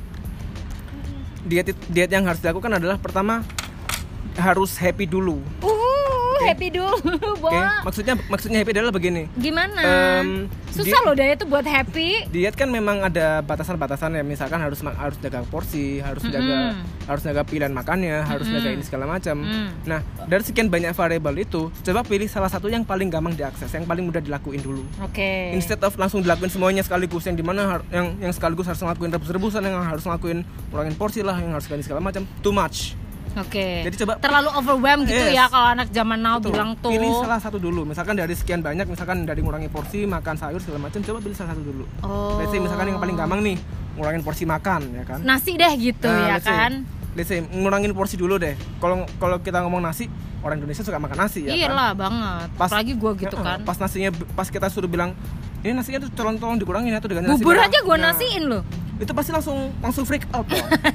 diet 1.44 1.76
diet 1.93 2.11
yang 2.11 2.25
harus 2.25 2.41
dilakukan 2.41 2.81
adalah 2.81 2.96
pertama 2.96 3.44
harus 4.35 4.75
happy 4.81 5.06
dulu. 5.06 5.38
Uh, 5.62 5.83
happy 6.42 6.69
dulu, 6.75 6.96
Oke, 6.98 7.38
Bo. 7.38 7.50
maksudnya 7.86 8.14
maksudnya 8.26 8.58
happy 8.62 8.72
adalah 8.75 8.94
begini. 8.94 9.31
Gimana? 9.38 9.81
Em, 10.20 10.50
Susah 10.75 10.98
di- 11.00 11.04
loh 11.06 11.14
diet 11.14 11.38
itu 11.38 11.46
buat 11.46 11.62
happy. 11.62 12.31
Diet 12.34 12.54
kan 12.58 12.66
memang 12.66 13.06
ada 13.06 13.38
batasan-batasan 13.46 14.19
ya, 14.19 14.22
misalkan 14.26 14.58
harus 14.58 14.82
harus 14.82 15.16
jaga 15.22 15.46
porsi, 15.46 16.02
harus 16.02 16.25
jaga 16.26 16.75
harus 17.06 17.22
jaga 17.22 17.42
pilihan 17.46 17.70
makannya, 17.70 18.25
harus 18.25 18.48
jaga 18.48 18.75
ini 18.75 18.82
segala 18.82 19.06
macam. 19.06 19.44
Mm. 19.44 19.69
Nah, 19.86 20.00
dari 20.26 20.42
sekian 20.42 20.72
banyak 20.72 20.90
variabel 20.96 21.46
itu, 21.46 21.70
coba 21.70 22.00
pilih 22.02 22.26
salah 22.26 22.48
satu 22.48 22.66
yang 22.66 22.82
paling 22.82 23.12
gampang 23.12 23.36
diakses, 23.36 23.70
yang 23.70 23.86
paling 23.86 24.08
mudah 24.08 24.25
dilakuin 24.25 24.64
dulu. 24.64 24.82
Oke. 25.04 25.52
Instead 25.54 25.78
of 25.84 25.94
langsung 26.00 26.25
dilakuin 26.25 26.50
semuanya 26.50 26.82
sekaligus 26.82 27.28
yang 27.28 27.36
di 27.36 27.44
mana 27.44 27.84
yang 27.92 28.16
yang 28.19 28.32
sekaligus 28.32 28.66
harus 28.66 28.81
ngelakuin 28.81 29.12
rebus-rebusan 29.14 29.62
yang 29.62 29.78
harus 29.84 30.02
ngelakuin 30.02 30.42
kurangin 30.72 30.96
porsi 30.96 31.20
lah 31.20 31.36
yang 31.38 31.52
harus 31.52 31.69
ganti 31.69 31.84
segala 31.84 32.00
macam 32.00 32.25
too 32.40 32.50
much 32.50 32.96
Oke. 33.36 33.82
Jadi 33.82 33.96
coba- 33.98 34.16
terlalu 34.16 34.48
overwhelm 34.52 35.00
gitu 35.02 35.19
Yes. 35.20 35.34
ya 35.34 35.44
kalau 35.46 35.69
anak 35.70 35.88
zaman 35.88 36.19
now 36.19 36.36
Betul. 36.36 36.50
bilang 36.50 36.70
tuh. 36.76 36.91
pilih 36.91 37.10
salah 37.17 37.36
satu 37.36 37.56
dulu 37.56 37.82
misalkan 37.84 38.14
dari 38.14 38.32
sekian 38.32 38.60
banyak 38.60 38.84
misalkan 38.84 39.22
dari 39.22 39.41
ngurangi 39.41 39.67
porsi 39.67 40.05
makan 40.05 40.34
sayur 40.34 40.58
segala 40.58 40.84
macam 40.84 41.00
coba 41.00 41.19
pilih 41.19 41.34
salah 41.34 41.50
satu 41.50 41.62
dulu 41.62 41.84
Oh. 42.00 42.38
Let's 42.38 42.48
say 42.48 42.58
misalkan 42.58 42.86
yang 42.86 42.98
paling 42.98 43.14
gampang 43.14 43.41
nih 43.41 43.56
ngurangin 43.94 44.20
porsi 44.20 44.44
makan 44.44 44.81
ya 44.93 45.03
kan 45.05 45.19
Nasi 45.20 45.55
deh 45.55 45.72
gitu 45.76 46.06
Nah, 46.06 46.19
ya 46.24 46.34
let's 46.34 46.43
say- 46.43 46.55
kan. 46.56 46.72
let's 47.12 47.29
say 47.29 47.38
ngurangin 47.41 47.91
porsi 47.91 48.14
dulu 48.14 48.36
deh 48.36 48.53
kalau 48.79 49.03
kalau 49.17 49.38
kita 49.38 49.58
ngomong 49.60 49.81
nasi 49.81 50.06
orang 50.41 50.58
Indonesia 50.58 50.82
suka 50.82 50.96
makan 50.96 51.19
nasi 51.20 51.41
ya 51.43 51.53
Iya 51.53 51.67
kan 51.67 51.74
lah 51.74 51.91
banget. 51.93 52.48
Apalagi 52.55 52.93
gua 52.94 53.12
gitu 53.14 53.32
Heeh, 53.32 53.46
kan. 53.46 53.58
pas 53.62 53.76
nasinya 53.76 54.08
pas 54.31 54.46
kita 54.46 54.67
suruh 54.67 54.86
bilang 54.86 55.17
ini 55.65 55.73
nasinya 55.73 55.99
tuh 55.99 56.13
tolong 56.13 56.37
tolong 56.37 56.56
dikurangin 56.56 56.93
ya 56.93 57.01
tuh 57.01 57.09
diganti 57.09 57.33
Bubur 57.33 57.56
merah." 57.56 57.67
aja 57.67 57.79
gua 57.81 57.97
Nah, 57.97 58.13
nasiin 58.13 58.44
loh. 58.44 58.63
itu 58.94 59.11
pasti 59.11 59.33
langsung 59.33 59.75
langsung 59.81 60.05
freak 60.05 60.23
out 60.31 60.47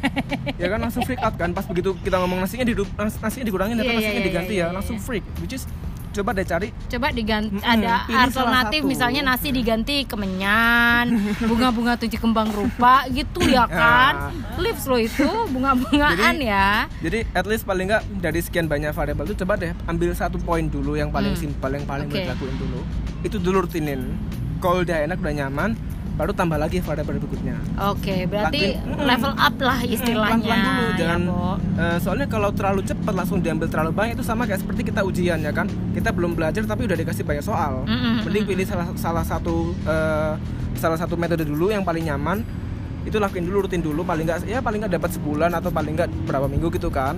ya 0.62 0.68
kan 0.68 0.80
langsung 0.80 1.04
freak 1.04 1.20
out 1.20 1.36
kan 1.36 1.52
pas 1.52 1.66
begitu 1.66 1.92
kita 2.00 2.16
ngomong 2.16 2.40
nasinya 2.40 2.64
di 2.64 2.72
nasinya 2.96 3.44
dikurangin 3.44 3.76
Iya, 3.76 3.82
atau 3.82 3.92
iya, 3.92 4.00
nasinya 4.00 4.14
iya, 4.16 4.24
diganti 4.24 4.54
iya, 4.54 4.62
ya 4.62 4.66
iya. 4.66 4.72
langsung 4.72 4.98
freak 4.98 5.26
which 5.38 5.52
is 5.52 5.68
coba 6.10 6.32
deh 6.32 6.42
cari 6.44 6.72
Coba 6.88 7.12
diganti 7.12 7.54
Mm-mm, 7.54 7.70
ada 7.70 8.08
alternatif 8.10 8.82
misalnya 8.84 9.22
nasi 9.22 9.52
diganti 9.60 10.04
kemenyan, 10.04 11.06
bunga-bunga 11.40 11.96
tujuh 11.98 12.18
kembang 12.18 12.50
rupa 12.50 13.06
gitu 13.10 13.44
ya 13.44 13.68
kan. 13.72 14.34
Lips 14.58 14.84
lo 14.86 14.98
itu 14.98 15.28
bunga-bungaan 15.52 16.40
ya. 16.40 16.88
jadi 17.00 17.28
at 17.30 17.46
least 17.46 17.64
paling 17.64 17.86
nggak 17.86 18.04
dari 18.18 18.40
sekian 18.40 18.66
banyak 18.66 18.90
variabel 18.90 19.28
itu 19.28 19.44
coba 19.44 19.54
deh 19.56 19.76
ambil 19.86 20.10
satu 20.14 20.40
poin 20.40 20.66
dulu 20.66 20.96
yang 20.96 21.10
paling 21.10 21.32
Hmm. 21.32 21.42
simpel 21.46 21.70
yang 21.70 21.84
paling 21.84 22.08
mudah 22.08 22.26
dilakuin 22.26 22.56
dulu 22.58 22.80
itu 23.22 23.38
dulu 23.38 23.58
rutinin 23.62 24.16
kalau 24.60 24.84
udah 24.84 24.98
enak 25.08 25.18
udah 25.20 25.36
nyaman 25.36 25.72
baru 26.20 26.36
tambah 26.36 26.60
lagi 26.60 26.84
variabel 26.84 27.16
berikutnya. 27.16 27.56
Oke, 27.96 28.28
berarti 28.28 28.76
Lakuin, 28.76 28.92
mm-mm. 28.92 29.08
level 29.08 29.34
up 29.40 29.56
lah 29.64 29.80
istilahnya. 29.88 30.36
pelan-pelan 30.36 30.60
dulu 30.60 30.84
ya, 30.84 30.98
jangan 31.00 31.22
Bo. 31.24 31.52
eh, 31.80 31.98
soalnya 32.04 32.28
kalau 32.28 32.50
terlalu 32.52 32.82
cepat 32.84 33.14
langsung 33.16 33.40
diambil 33.40 33.72
terlalu 33.72 33.92
banyak 33.96 34.20
itu 34.20 34.26
sama 34.28 34.44
kayak 34.44 34.60
seperti 34.60 34.92
kita 34.92 35.00
ujian 35.08 35.40
ya 35.40 35.56
kan? 35.56 35.72
Kita 35.96 36.12
belum 36.12 36.36
belajar 36.36 36.68
tapi 36.68 36.92
udah 36.92 36.98
dikasih 37.00 37.24
banyak 37.24 37.40
soal. 37.40 37.88
Mm-mm, 37.88 38.28
mending 38.28 38.44
pilih 38.44 38.68
salah 38.68 38.92
salah 39.00 39.24
satu 39.24 39.72
eh, 39.88 40.36
salah 40.76 41.00
satu 41.00 41.16
metode 41.16 41.48
dulu 41.48 41.72
yang 41.72 41.88
paling 41.88 42.04
nyaman. 42.04 42.44
Itu 43.08 43.16
lakuin 43.16 43.48
dulu 43.48 43.72
rutin 43.72 43.80
dulu. 43.80 44.04
Paling 44.04 44.28
nggak 44.28 44.44
ya 44.44 44.60
paling 44.60 44.84
nggak 44.84 45.00
dapat 45.00 45.16
sebulan 45.16 45.56
atau 45.56 45.72
paling 45.72 45.96
nggak 45.96 46.12
berapa 46.28 46.52
minggu 46.52 46.68
gitu 46.76 46.92
kan. 46.92 47.16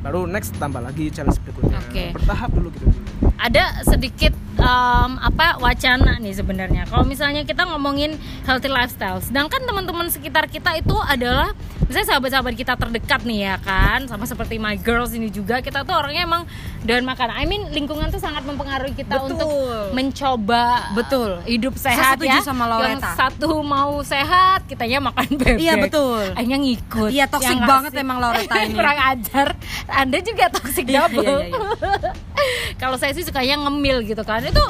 Baru 0.00 0.24
next 0.24 0.56
tambah 0.56 0.80
lagi 0.80 1.12
challenge 1.12 1.36
berikutnya. 1.44 1.76
Oke. 1.76 2.16
bertahap 2.16 2.48
dulu 2.56 2.72
gitu. 2.72 2.88
Ada 3.36 3.84
sedikit 3.84 4.32
em, 4.56 5.12
apa 5.18 5.58
wacana 5.58 6.18
nih 6.18 6.34
sebenarnya. 6.34 6.82
Kalau 6.86 7.04
misalnya 7.04 7.42
kita 7.44 7.68
ngomongin 7.68 8.16
healthy 8.44 8.66
lifestyle, 8.66 9.20
sedangkan 9.20 9.62
teman-teman 9.62 10.08
sekitar 10.08 10.46
kita 10.46 10.74
itu 10.74 10.96
adalah 10.98 11.54
misalnya 11.86 12.14
sahabat-sahabat 12.14 12.54
kita 12.54 12.74
terdekat 12.74 13.20
nih 13.22 13.50
ya 13.50 13.56
kan, 13.58 14.06
sama 14.06 14.24
seperti 14.24 14.56
my 14.56 14.78
girls 14.78 15.10
ini 15.10 15.28
juga 15.28 15.58
kita 15.58 15.82
tuh 15.82 15.94
orangnya 15.94 16.22
emang 16.24 16.42
doyan 16.82 17.04
makan. 17.04 17.28
I 17.30 17.44
mean 17.44 17.70
lingkungan 17.70 18.08
tuh 18.08 18.18
sangat 18.18 18.42
mempengaruhi 18.42 18.94
kita 18.94 19.18
Betul. 19.18 19.30
untuk 19.36 19.50
mencoba 19.92 20.94
Betul. 20.94 21.30
hidup 21.44 21.74
sehat 21.76 22.16
ya. 22.22 22.40
sama 22.40 22.66
Yang 22.80 23.02
satu 23.14 23.60
mau 23.60 24.00
sehat, 24.00 24.64
kitanya 24.66 25.02
makan 25.02 25.26
bebek. 25.36 25.58
Iya, 25.60 25.74
betul. 25.76 26.22
Akhirnya 26.32 26.58
ngikut. 26.58 27.10
Iya, 27.10 27.24
toxic 27.28 27.58
Ya 27.58 27.66
banget 27.66 27.92
emang 27.98 28.18
Loretta 28.22 28.56
ini. 28.64 28.74
Kurang 28.74 28.98
ajar. 28.98 29.48
Anda 29.90 30.18
juga 30.22 30.44
toxic 30.48 30.86
Iya, 30.88 31.06
double. 31.10 31.22
iya, 31.22 31.48
iya, 31.50 32.10
Kalau 32.76 32.96
saya 32.96 33.12
sih 33.12 33.24
sukanya 33.24 33.56
ngemil 33.60 34.04
gitu 34.04 34.22
kan. 34.22 34.42
Itu 34.44 34.62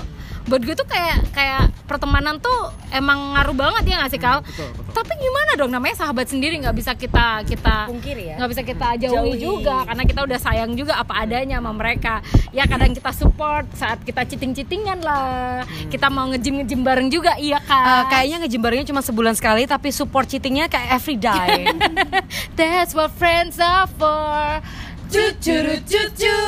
buat 0.49 0.67
gue 0.67 0.73
tuh 0.73 0.89
kayak 0.89 1.31
kayak 1.31 1.71
pertemanan 1.87 2.41
tuh 2.43 2.75
emang 2.91 3.37
ngaruh 3.39 3.55
banget 3.55 3.93
ya 3.93 4.03
nggak 4.03 4.11
sih 4.11 4.19
Kal? 4.19 4.43
betul, 4.43 4.67
betul. 4.73 4.93
Tapi 4.99 5.13
gimana 5.21 5.51
dong 5.55 5.71
namanya 5.71 5.95
sahabat 6.01 6.27
sendiri 6.27 6.59
nggak 6.59 6.75
bisa 6.75 6.97
kita 6.99 7.45
kita 7.47 7.87
Pungkiri 7.87 8.35
ya? 8.35 8.37
nggak 8.41 8.51
bisa 8.51 8.63
kita 8.67 8.89
jauhi, 8.99 9.37
Jauhi. 9.37 9.39
juga 9.39 9.87
karena 9.87 10.03
kita 10.03 10.21
udah 10.27 10.39
sayang 10.41 10.75
juga 10.75 10.99
apa 10.99 11.23
adanya 11.23 11.63
sama 11.63 11.71
mereka. 11.77 12.25
Ya 12.51 12.67
kadang 12.67 12.91
kita 12.97 13.13
support 13.15 13.69
saat 13.79 14.03
kita 14.03 14.27
citing-citingan 14.27 15.05
lah. 15.05 15.63
Kita 15.87 16.11
mau 16.11 16.27
ngejim 16.33 16.65
ngejim 16.65 16.81
bareng 16.83 17.09
juga 17.13 17.37
iya 17.39 17.61
kan? 17.63 18.11
kayaknya 18.11 18.43
ngejembarnya 18.43 18.85
cuma 18.91 19.05
sebulan 19.05 19.37
sekali 19.39 19.69
tapi 19.69 19.93
support 19.95 20.27
cheatingnya 20.27 20.67
kayak 20.67 20.99
every 20.99 21.21
day. 21.21 21.69
That's 22.59 22.97
what 22.97 23.15
friends 23.15 23.61
are 23.63 23.87
for. 23.87 24.59
Cucuru 25.13 25.79
cucu. 25.85 26.39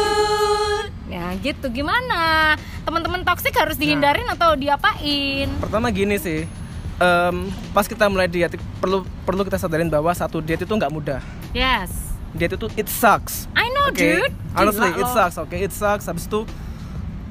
Ya 1.12 1.28
gitu. 1.36 1.68
Gimana? 1.68 2.56
Teman-teman 2.88 3.20
toksik 3.20 3.52
harus 3.52 3.76
dihindarin 3.76 4.24
atau 4.32 4.56
diapain? 4.56 5.44
pertama 5.60 5.92
gini 5.92 6.16
sih 6.16 6.48
em, 6.96 7.36
pas 7.70 7.84
kita 7.84 8.08
mulai 8.08 8.26
diet 8.26 8.56
perlu 8.80 9.04
perlu 9.22 9.44
kita 9.44 9.60
sadarin 9.60 9.92
bahwa 9.92 10.08
satu 10.10 10.40
diet 10.40 10.64
itu 10.64 10.72
nggak 10.72 10.88
mudah. 10.88 11.20
Yes. 11.52 11.92
diet 12.32 12.56
itu 12.56 12.64
it 12.80 12.88
sucks. 12.88 13.44
I 13.52 13.68
know, 13.76 13.92
Oke, 13.92 14.00
dude. 14.00 14.32
honestly 14.56 14.88
Gila 14.88 15.04
it 15.04 15.08
sucks 15.12 15.36
oke? 15.36 15.52
It 15.52 15.72
sucks 15.76 16.08
habis 16.08 16.24
itu 16.24 16.48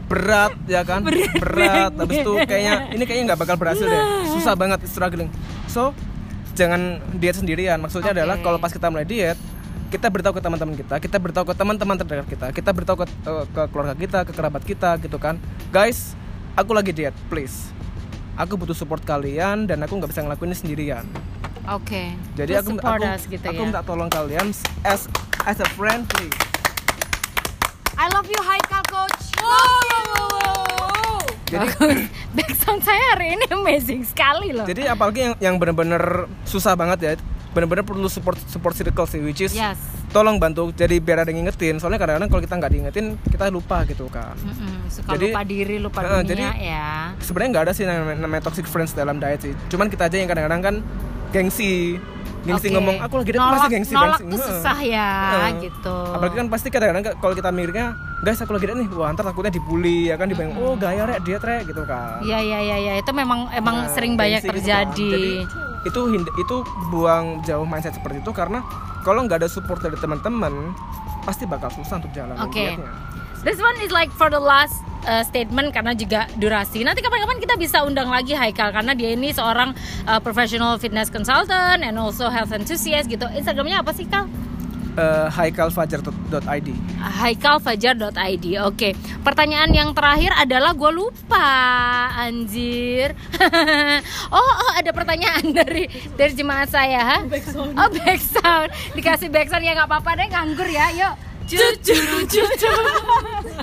berat 0.05 0.53
ya 0.69 0.85
kan? 0.85 1.01
Berat, 1.41 1.97
habis 1.97 2.21
itu 2.21 2.33
kayaknya 2.45 2.93
ini 2.93 3.03
kayaknya 3.09 3.33
nggak 3.33 3.41
bakal 3.41 3.55
berhasil 3.57 3.81
deh. 3.81 4.03
Susah 4.29 4.53
banget 4.53 4.85
struggling. 4.85 5.31
So 5.65 5.97
jangan 6.53 7.01
diet 7.17 7.33
sendirian. 7.33 7.81
Maksudnya 7.81 8.13
Oke. 8.13 8.17
adalah 8.21 8.37
kalau 8.45 8.61
pas 8.61 8.69
kita 8.69 8.93
mulai 8.93 9.09
diet 9.09 9.39
kita 9.91 10.07
beritahu 10.07 10.39
ke 10.39 10.41
teman-teman 10.41 10.75
kita, 10.79 10.95
kita 11.03 11.17
beritahu 11.19 11.45
ke 11.51 11.53
teman-teman 11.53 11.95
terdekat 11.99 12.27
kita, 12.31 12.47
kita 12.55 12.69
beritahu 12.71 13.03
ke, 13.03 13.05
eh, 13.27 13.45
ke 13.51 13.61
keluarga 13.75 13.93
kita, 13.93 14.19
ke 14.23 14.31
kerabat 14.31 14.63
kita 14.63 14.95
gitu 15.03 15.19
kan. 15.19 15.35
Guys, 15.67 16.15
aku 16.55 16.71
lagi 16.71 16.95
diet, 16.95 17.11
please. 17.27 17.75
Aku 18.39 18.55
butuh 18.55 18.71
support 18.73 19.03
kalian 19.03 19.67
dan 19.67 19.83
aku 19.83 19.99
nggak 19.99 20.15
bisa 20.15 20.23
ngelakuin 20.23 20.55
ini 20.55 20.57
sendirian. 20.57 21.03
Oke. 21.67 22.15
Jadi 22.39 22.55
Lu 22.55 22.59
aku 22.63 22.71
aku, 22.79 23.03
us 23.03 23.23
gitu 23.27 23.43
aku 23.43 23.61
ya. 23.61 23.67
minta 23.67 23.83
tolong 23.83 24.07
kalian 24.09 24.49
as 24.81 25.11
as 25.43 25.59
a 25.59 25.67
friend 25.75 26.07
please. 26.07 26.33
I 27.99 28.07
love 28.09 28.25
you 28.25 28.39
Haikal 28.41 28.81
coach. 28.87 29.21
Jadi 31.51 31.67
Backsound 32.39 32.79
saya 32.79 33.03
hari 33.13 33.35
ini 33.35 33.43
amazing 33.51 34.07
sekali 34.07 34.55
loh. 34.55 34.63
jadi 34.63 34.95
apalagi 34.95 35.19
yang 35.19 35.35
yang 35.43 35.55
benar-benar 35.59 36.31
susah 36.47 36.79
banget 36.79 36.99
ya, 37.03 37.11
benar-benar 37.51 37.83
perlu 37.83 38.07
support 38.07 38.39
support 38.45 38.71
circle 38.71 39.03
sih 39.03 39.19
which 39.19 39.39
is 39.39 39.51
Yes. 39.51 39.75
tolong 40.09 40.35
bantu 40.37 40.71
jadi 40.71 40.97
biar 40.97 41.21
ada 41.21 41.29
yang 41.29 41.43
ngingetin. 41.43 41.77
Soalnya 41.77 41.99
kadang-kadang 41.99 42.27
kalau 42.27 42.41
kita 42.41 42.55
nggak 42.55 42.71
diingetin 42.71 43.05
kita 43.21 43.47
lupa 43.47 43.83
gitu 43.83 44.07
kan. 44.07 44.35
Mm-mm, 44.37 44.87
suka 44.87 45.15
Jadi- 45.15 45.29
lupa 45.29 45.41
diri, 45.43 45.75
lupa 45.77 45.99
Heeh, 46.01 46.21
dunia 46.21 46.35
jadi- 46.49 46.63
ya. 46.65 46.89
Sebenarnya 47.17 47.49
nggak 47.51 47.63
ada 47.63 47.73
sih 47.73 47.83
namanya, 47.83 48.17
namanya 48.17 48.43
toxic 48.43 48.63
friends 48.65 48.91
dalam 48.91 49.17
diet 49.17 49.39
sih. 49.41 49.51
Cuman 49.67 49.87
kita 49.87 50.07
aja 50.07 50.15
yang 50.15 50.27
kadang-kadang 50.27 50.61
kan 50.61 50.75
gengsi 51.29 51.99
gengsi 52.41 52.67
Oke. 52.67 52.73
ngomong 52.73 52.97
aku 52.99 53.15
lagi 53.21 53.29
diet 53.29 53.37
nolak, 53.39 53.53
masih 53.53 53.69
gengsi 53.69 53.93
nolak 53.93 54.17
gengsi. 54.17 54.33
tuh 54.33 54.39
susah 54.49 54.77
ya 54.81 55.09
Heeh. 55.31 55.51
gitu. 55.61 55.97
Apalagi 56.09 56.35
kan 56.35 56.47
pasti 56.49 56.67
kadang-kadang 56.67 57.03
kalau 57.15 57.33
kita 57.33 57.49
mikirnya, 57.49 57.85
guys 58.19 58.39
aku 58.39 58.51
lagi 58.51 58.65
diet 58.65 58.77
nih, 58.77 58.89
wah 58.91 59.11
ntar 59.11 59.23
takutnya 59.23 59.51
dibully 59.51 60.09
ya 60.09 60.15
kan 60.15 60.25
dibayang, 60.25 60.57
oh 60.57 60.73
gaya 60.73 61.05
rek 61.05 61.19
diet 61.21 61.39
rek 61.39 61.69
gitu 61.69 61.85
kan. 61.85 62.17
Iya 62.19 62.39
iya 62.41 62.59
iya 62.59 62.77
ya. 62.81 62.93
itu 62.97 63.11
memang 63.11 63.45
emang 63.51 63.75
Nah, 63.79 63.91
sering 63.91 64.17
banyak 64.17 64.41
gengsi 64.41 64.57
gitu 64.57 64.57
kan. 64.65 64.89
terjadi. 64.89 65.11
Jadi 65.13 65.33
itu 65.85 65.99
itu 66.17 66.55
buang 66.93 67.41
jauh 67.41 67.65
mindset 67.65 67.97
seperti 67.97 68.21
itu 68.21 68.31
karena 68.31 68.61
kalau 69.01 69.25
nggak 69.25 69.41
ada 69.41 69.49
support 69.49 69.81
dari 69.81 69.97
teman-teman 69.97 70.73
pasti 71.25 71.49
bakal 71.49 71.69
susah 71.73 72.01
untuk 72.01 72.13
jalan 72.13 72.37
Oke. 72.37 72.57
dietnya. 72.57 72.89
This 73.41 73.57
one 73.57 73.73
is 73.81 73.89
like 73.89 74.13
for 74.13 74.29
the 74.29 74.37
last 74.37 74.85
uh, 75.09 75.25
statement 75.25 75.73
karena 75.73 75.97
juga 75.97 76.29
durasi. 76.37 76.85
Nanti 76.85 77.01
kapan-kapan 77.01 77.41
kita 77.41 77.57
bisa 77.57 77.81
undang 77.81 78.13
lagi 78.13 78.37
Haikal 78.37 78.69
karena 78.69 78.93
dia 78.93 79.17
ini 79.17 79.33
seorang 79.33 79.73
uh, 80.05 80.21
professional 80.21 80.77
fitness 80.77 81.09
consultant 81.09 81.81
and 81.81 81.97
also 81.97 82.29
health 82.29 82.53
enthusiast 82.53 83.09
gitu. 83.09 83.25
Instagramnya 83.33 83.81
apa 83.81 83.97
sih 83.97 84.05
Kal? 84.05 84.29
Eh, 84.91 85.27
haikalfajar.id 85.31 86.69
haikalfajar.id 86.99 88.45
Oke, 88.67 88.91
pertanyaan 89.23 89.71
yang 89.71 89.95
terakhir 89.95 90.35
adalah 90.35 90.75
gue 90.75 90.91
lupa, 90.91 91.47
anjir. 92.19 93.15
oh, 94.35 94.51
oh, 94.51 94.71
ada 94.75 94.91
pertanyaan 94.91 95.47
dari 95.63 95.87
dari 96.19 96.33
jemaat 96.35 96.67
saya. 96.67 97.07
ha? 97.07 97.17
Oh, 97.55 97.87
backsound. 97.87 98.67
Dikasih 98.91 99.31
backsound 99.31 99.63
ya 99.63 99.79
nggak 99.79 99.87
apa-apa 99.87 100.11
deh, 100.19 100.27
nganggur 100.27 100.67
ya. 100.67 100.91
Yuk. 100.91 101.15
Cucuru 101.51 102.19
cucu. 102.27 102.71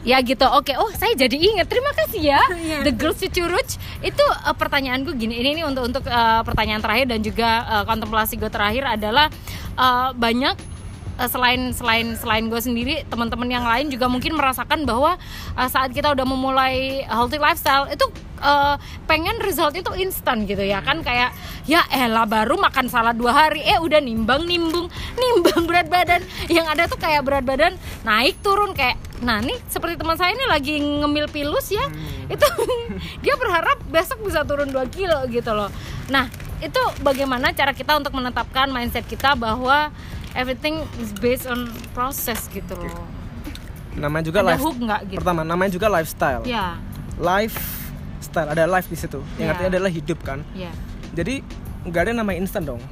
Ya 0.08 0.24
gitu. 0.24 0.44
Oke. 0.48 0.72
Oh, 0.80 0.88
saya 0.96 1.12
jadi 1.12 1.36
ingat. 1.36 1.68
Terima 1.68 1.92
kasih 1.92 2.32
ya. 2.32 2.40
The 2.84 2.92
Girls 2.96 3.20
Cucuruch. 3.20 3.76
Itu 4.00 4.24
uh, 4.24 4.56
pertanyaan 4.56 5.04
gue 5.04 5.12
gini. 5.12 5.36
Ini 5.36 5.60
nih 5.60 5.64
untuk 5.68 5.84
untuk 5.84 6.04
uh, 6.08 6.40
pertanyaan 6.44 6.80
terakhir 6.80 7.12
dan 7.12 7.20
juga 7.20 7.48
uh, 7.68 7.84
kontemplasi 7.84 8.40
gue 8.40 8.48
terakhir 8.48 8.84
adalah 8.88 9.28
uh, 9.76 10.16
banyak 10.16 10.56
uh, 11.18 11.28
selain 11.28 11.74
selain 11.74 12.14
selain 12.14 12.46
gue 12.46 12.60
sendiri 12.62 13.02
teman-teman 13.10 13.50
yang 13.50 13.66
lain 13.66 13.90
juga 13.90 14.06
mungkin 14.06 14.38
merasakan 14.38 14.86
bahwa 14.86 15.18
uh, 15.58 15.68
saat 15.68 15.90
kita 15.90 16.14
udah 16.14 16.24
memulai 16.24 17.04
healthy 17.10 17.36
lifestyle 17.36 17.90
itu 17.90 18.06
uh, 18.40 18.78
pengen 19.10 19.36
result 19.42 19.74
itu 19.74 19.90
instan 19.98 20.46
gitu 20.46 20.62
ya 20.62 20.80
kan? 20.80 21.02
Kayak 21.02 21.34
ya 21.66 21.82
elah 21.90 22.24
baru 22.24 22.56
makan 22.56 22.86
salad 22.86 23.18
dua 23.18 23.34
hari. 23.34 23.66
Eh 23.66 23.76
udah 23.82 23.98
nimbang 23.98 24.46
nimbung 24.46 24.86
nimbang 25.20 25.66
berat 25.66 25.90
badan. 25.90 26.22
Yang 26.46 26.66
ada 26.72 26.82
tuh 26.86 26.98
kayak 27.02 27.26
berat 27.26 27.44
badan 27.44 27.74
naik 28.06 28.38
turun 28.40 28.72
kayak 28.72 28.96
nah 29.18 29.42
nih 29.42 29.58
seperti 29.66 29.98
teman 29.98 30.14
saya 30.14 30.30
ini 30.30 30.46
lagi 30.46 30.74
ngemil 30.78 31.26
pilus 31.28 31.74
ya. 31.74 31.86
Itu 32.30 32.46
dia 33.26 33.34
berharap 33.34 33.82
besok 33.90 34.22
bisa 34.22 34.46
turun 34.46 34.70
2 34.70 34.94
kilo 34.94 35.18
gitu 35.28 35.50
loh. 35.52 35.68
Nah 36.08 36.30
itu 36.58 36.82
bagaimana 37.06 37.54
cara 37.54 37.70
kita 37.70 37.94
untuk 37.94 38.10
menetapkan 38.18 38.66
mindset 38.70 39.06
kita 39.06 39.38
bahwa 39.38 39.94
everything 40.34 40.80
is 40.98 41.12
based 41.14 41.44
on 41.44 41.66
process 41.92 42.48
gitu 42.48 42.74
loh. 42.74 43.04
Namanya 43.94 44.24
juga 44.26 44.38
ada 44.40 44.54
life 44.54 44.62
hook 44.62 44.76
nggak 44.78 45.00
gitu? 45.08 45.18
pertama 45.18 45.40
namanya 45.42 45.70
juga 45.72 45.86
lifestyle. 45.88 46.42
Ya. 46.44 46.76
Lifestyle 47.18 48.48
ada 48.48 48.64
life 48.64 48.86
di 48.86 48.94
situ. 48.94 49.20
Yang 49.36 49.46
Ya. 49.46 49.52
artinya 49.52 49.70
adalah 49.72 49.90
hidup 49.90 50.18
kan? 50.22 50.38
Ya. 50.52 50.70
Jadi 51.12 51.42
nggak 51.84 52.02
ada 52.04 52.12
nama 52.14 52.32
instan 52.32 52.62
dong. 52.64 52.82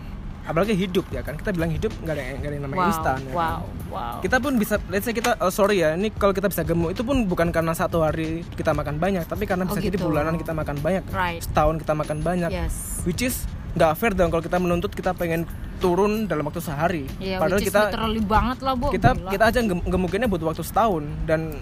Apalagi 0.43 0.75
hidup 0.75 1.11
ya 1.11 1.21
kan? 1.21 1.35
Kita 1.35 1.51
bilang 1.51 1.71
hidup 1.71 1.91
nggak 1.97 2.13
ada 2.13 2.23
nggak 2.39 2.51
ada 2.53 2.59
namanya 2.61 2.79
wow 2.79 2.87
instan 2.89 3.19
ya 3.19 3.27
kan? 3.27 3.35
wow 3.35 3.59
wow. 3.91 4.15
Kita 4.23 4.37
pun 4.39 4.53
bisa 4.55 4.79
let's 4.87 5.03
say 5.03 5.11
kita 5.11 5.35
oh, 5.37 5.51
sorry 5.51 5.83
ya 5.83 5.95
ini 5.95 6.11
kalau 6.11 6.31
kita 6.31 6.47
bisa 6.47 6.63
gemuk 6.63 6.95
itu 6.95 7.03
pun 7.03 7.27
bukan 7.27 7.51
karena 7.51 7.75
satu 7.75 7.99
hari 8.01 8.47
kita 8.55 8.71
makan 8.71 8.95
banyak 8.97 9.27
tapi 9.27 9.43
karena 9.43 9.67
Oh, 9.67 9.69
bisa 9.69 9.83
jadi 9.83 9.95
gitu. 9.95 10.07
bulanan 10.07 10.39
kita 10.39 10.55
makan 10.55 10.79
banyak 10.79 11.03
Right. 11.11 11.43
setahun 11.43 11.83
kita 11.83 11.95
makan 11.95 12.19
banyak. 12.21 12.51
Yes. 12.51 13.03
Which 13.03 13.23
is 13.23 13.43
nggak 13.77 13.93
fair 13.95 14.13
dong 14.13 14.29
kalau 14.29 14.41
kita 14.41 14.57
menuntut 14.57 14.89
kita 14.91 15.13
pengen 15.13 15.45
turun 15.77 16.25
dalam 16.25 16.43
waktu 16.43 16.59
sehari. 16.59 17.05
Iya, 17.19 17.37
padahal 17.37 17.61
kita 17.61 17.81
literally 17.87 18.23
banget 18.25 18.59
lah 18.61 18.73
bu 18.73 18.89
kita 18.89 19.13
Gila. 19.13 19.31
kita 19.31 19.45
aja 19.47 19.59
gem- 19.63 19.85
gemukinnya 19.85 20.25
butuh 20.25 20.49
waktu 20.49 20.65
setahun 20.65 21.05
dan 21.23 21.61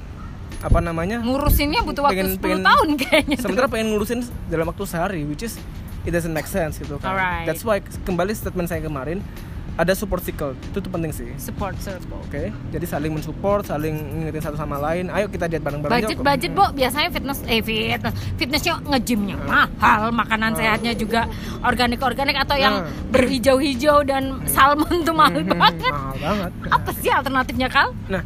apa 0.61 0.79
namanya? 0.79 1.19
Ngurusinnya 1.21 1.83
butuh 1.83 2.07
waktu 2.07 2.23
10 2.31 2.39
pengen- 2.39 2.63
tahun 2.63 2.89
kayaknya 2.97 3.37
sementara 3.37 3.67
pengen 3.67 3.91
ngurusin 3.91 4.23
dalam 4.47 4.65
waktu 4.65 4.85
sehari 4.85 5.27
which 5.27 5.43
is 5.43 5.59
it 6.03 6.11
doesn't 6.11 6.31
make 6.31 6.47
sense 6.47 6.79
gitu 6.79 6.97
kan. 6.97 7.11
Alright. 7.11 7.45
that's 7.45 7.61
why 7.61 7.83
kembali 8.01 8.31
statement 8.33 8.71
saya 8.71 8.81
kemarin 8.81 9.19
ada 9.75 9.93
support 9.93 10.23
circle. 10.23 10.55
Itu 10.71 10.79
tuh 10.79 10.87
penting 10.87 11.11
sih. 11.11 11.29
Support 11.35 11.79
circle. 11.79 12.19
Oke 12.23 12.55
jadi 12.71 12.87
saling 12.87 13.11
mensupport 13.11 13.67
saling 13.67 13.95
ngingetin 13.95 14.43
satu 14.43 14.57
sama 14.57 14.79
lain. 14.79 15.11
Ayo 15.11 15.27
kita 15.27 15.47
diet 15.47 15.63
bareng-bareng 15.63 15.91
budget 15.95 16.17
yuk. 16.17 16.23
budget 16.23 16.51
bu 16.55 16.65
biasanya 16.73 17.09
fitness 17.11 17.41
eh 17.45 17.59
fitness 17.59 18.15
fitnessnya 18.35 18.75
ngejimnya 18.85 19.37
mahal 19.43 20.11
makanan 20.11 20.55
sehatnya 20.55 20.95
juga 20.95 21.27
organik 21.63 21.99
organik 21.99 22.37
atau 22.37 22.55
yang 22.55 22.75
Nah. 22.75 22.91
berhijau-hijau 23.09 24.03
dan 24.03 24.43
salmon 24.47 25.03
tuh 25.03 25.15
mahal 25.15 25.43
banget. 25.43 25.91
Mahal 25.91 26.17
banget. 26.19 26.51
Apa 26.69 26.91
sih 26.95 27.11
alternatifnya 27.11 27.69
kal? 27.69 27.95
Nah 28.07 28.23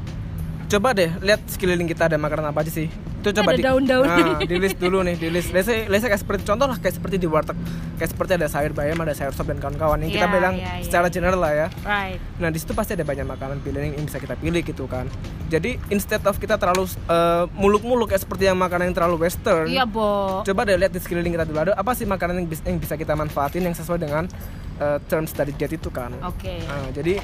coba 0.68 0.92
deh 0.92 1.08
lihat 1.24 1.40
sekeliling 1.48 1.88
kita 1.88 2.06
ada 2.06 2.20
makanan 2.20 2.52
apa 2.52 2.60
aja 2.60 2.68
sih 2.68 2.92
itu 3.18 3.34
coba 3.34 3.50
Ada 3.50 3.62
daun-daunnya. 3.64 4.14
nah, 4.16 4.38
di 4.40 4.56
list 4.56 4.78
dulu 4.78 5.02
nih 5.02 5.14
di 5.14 5.28
list 5.28 5.50
let's 5.50 5.66
say 5.66 5.84
kayak 5.84 6.16
seperti 6.16 6.42
contoh 6.44 6.64
lah 6.64 6.76
kayak 6.76 6.94
seperti 6.94 7.16
di 7.16 7.26
warteg 7.26 7.58
kayak 7.94 8.10
seperti 8.10 8.32
ada 8.34 8.46
sayur 8.46 8.70
bayam 8.70 8.94
ada 8.98 9.10
sayur 9.10 9.32
sop 9.32 9.46
dan 9.46 9.58
kawan-kawan 9.58 9.98
yang 10.00 10.12
kita 10.12 10.24
Iya, 10.24 10.32
bilang 10.32 10.54
iya, 10.54 10.70
iya. 10.72 10.84
secara 10.86 11.06
general 11.08 11.36
lah 11.36 11.52
ya 11.52 11.66
Right. 11.82 12.22
Nah 12.36 12.48
di 12.48 12.58
situ 12.58 12.72
pasti 12.72 12.94
ada 12.94 13.02
banyak 13.02 13.26
makanan 13.26 13.58
pilihan 13.58 13.92
yang 13.92 14.04
bisa 14.04 14.16
kita 14.16 14.34
pilih 14.34 14.62
gitu 14.62 14.86
kan. 14.86 15.10
Jadi 15.46 15.74
instead 15.88 16.22
of 16.22 16.36
kita 16.36 16.54
terlalu 16.54 16.86
eh, 16.86 17.44
muluk-muluk 17.52 18.06
kayak 18.06 18.22
seperti 18.22 18.44
yang 18.44 18.54
makanan 18.54 18.88
yang 18.88 18.96
terlalu 18.96 19.18
western. 19.20 19.66
Iya, 19.66 19.82
Bo. 19.82 20.40
Coba 20.42 20.62
deh 20.62 20.76
lihat 20.76 20.90
di 20.90 20.98
sekeliling 20.98 21.32
kita 21.32 21.42
dulu 21.42 21.58
ada 21.60 21.72
apa 21.72 21.90
sih 21.92 22.04
makanan 22.04 22.38
yang, 22.38 22.46
bis- 22.46 22.62
yang 22.62 22.76
bisa 22.76 22.94
kita 22.94 23.12
manfaatin 23.12 23.60
yang 23.60 23.72
sesuai 23.72 23.98
dengan 23.98 24.30
eh, 24.78 24.98
terms 25.04 25.32
dari 25.32 25.50
diet 25.50 25.74
itu 25.74 25.90
kan. 25.90 26.14
Oke. 26.22 26.62
Nah, 26.62 26.92
jadi 26.92 27.18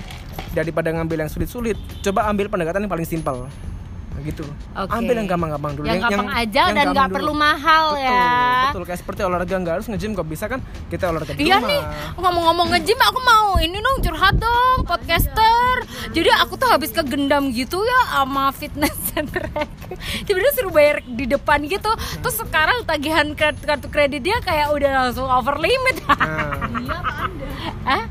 daripada 0.50 0.90
ngambil 0.90 1.22
yang 1.22 1.30
sulit-sulit, 1.30 1.74
coba 2.00 2.26
ambil 2.26 2.48
pendekatan 2.48 2.82
yang 2.82 2.90
paling 2.90 3.06
simpel. 3.06 3.46
Gitu. 4.24 4.40
Oke. 4.72 4.88
Ambil 4.90 5.14
yang 5.14 5.28
gampang-gampang 5.28 5.72
dulu. 5.74 5.84
Yang 5.84 6.00
gampang 6.08 6.30
aja 6.32 6.62
yang 6.64 6.74
dan 6.74 6.86
nggak 6.90 7.08
perlu 7.12 7.32
mahal 7.32 7.86
betul, 7.92 8.02
ya. 8.02 8.32
Betul, 8.66 8.82
kayak 8.84 8.98
seperti 8.98 9.20
olahraga 9.20 9.54
nggak 9.54 9.74
harus 9.76 9.86
nge-gym 9.86 10.12
kok 10.12 10.24
bisa 10.24 10.48
kan 10.48 10.58
kita 10.88 11.04
olahraga 11.06 11.32
di 11.32 11.44
Iya 11.44 11.60
rumah. 11.60 11.68
nih, 11.68 11.82
ngomong-ngomong 12.16 12.66
nge-gym 12.72 12.96
aku 12.98 13.20
mau 13.20 13.48
ini 13.58 13.76
dong 13.76 13.98
curhat 14.00 14.34
dong 14.34 14.78
podcaster. 14.82 15.74
Jadi 16.10 16.28
aku 16.34 16.56
tuh 16.56 16.68
habis 16.68 16.88
kegendam 16.88 17.48
gitu 17.50 17.78
ya 17.78 18.00
sama 18.14 18.48
fitness 18.50 18.96
center. 19.12 19.44
Tiba-tiba 20.24 20.52
suruh 20.52 20.72
bayar 20.72 21.04
di 21.04 21.24
depan 21.24 21.60
gitu. 21.64 21.92
Terus 22.18 22.36
sekarang 22.38 22.82
tagihan 22.82 23.28
kartu 23.36 23.86
kredit 23.86 24.24
dia 24.24 24.40
kayak 24.40 24.72
udah 24.72 24.90
langsung 25.04 25.28
over 25.28 25.60
limit. 25.60 26.00
Nah, 26.08 26.16
Hah? 27.88 28.04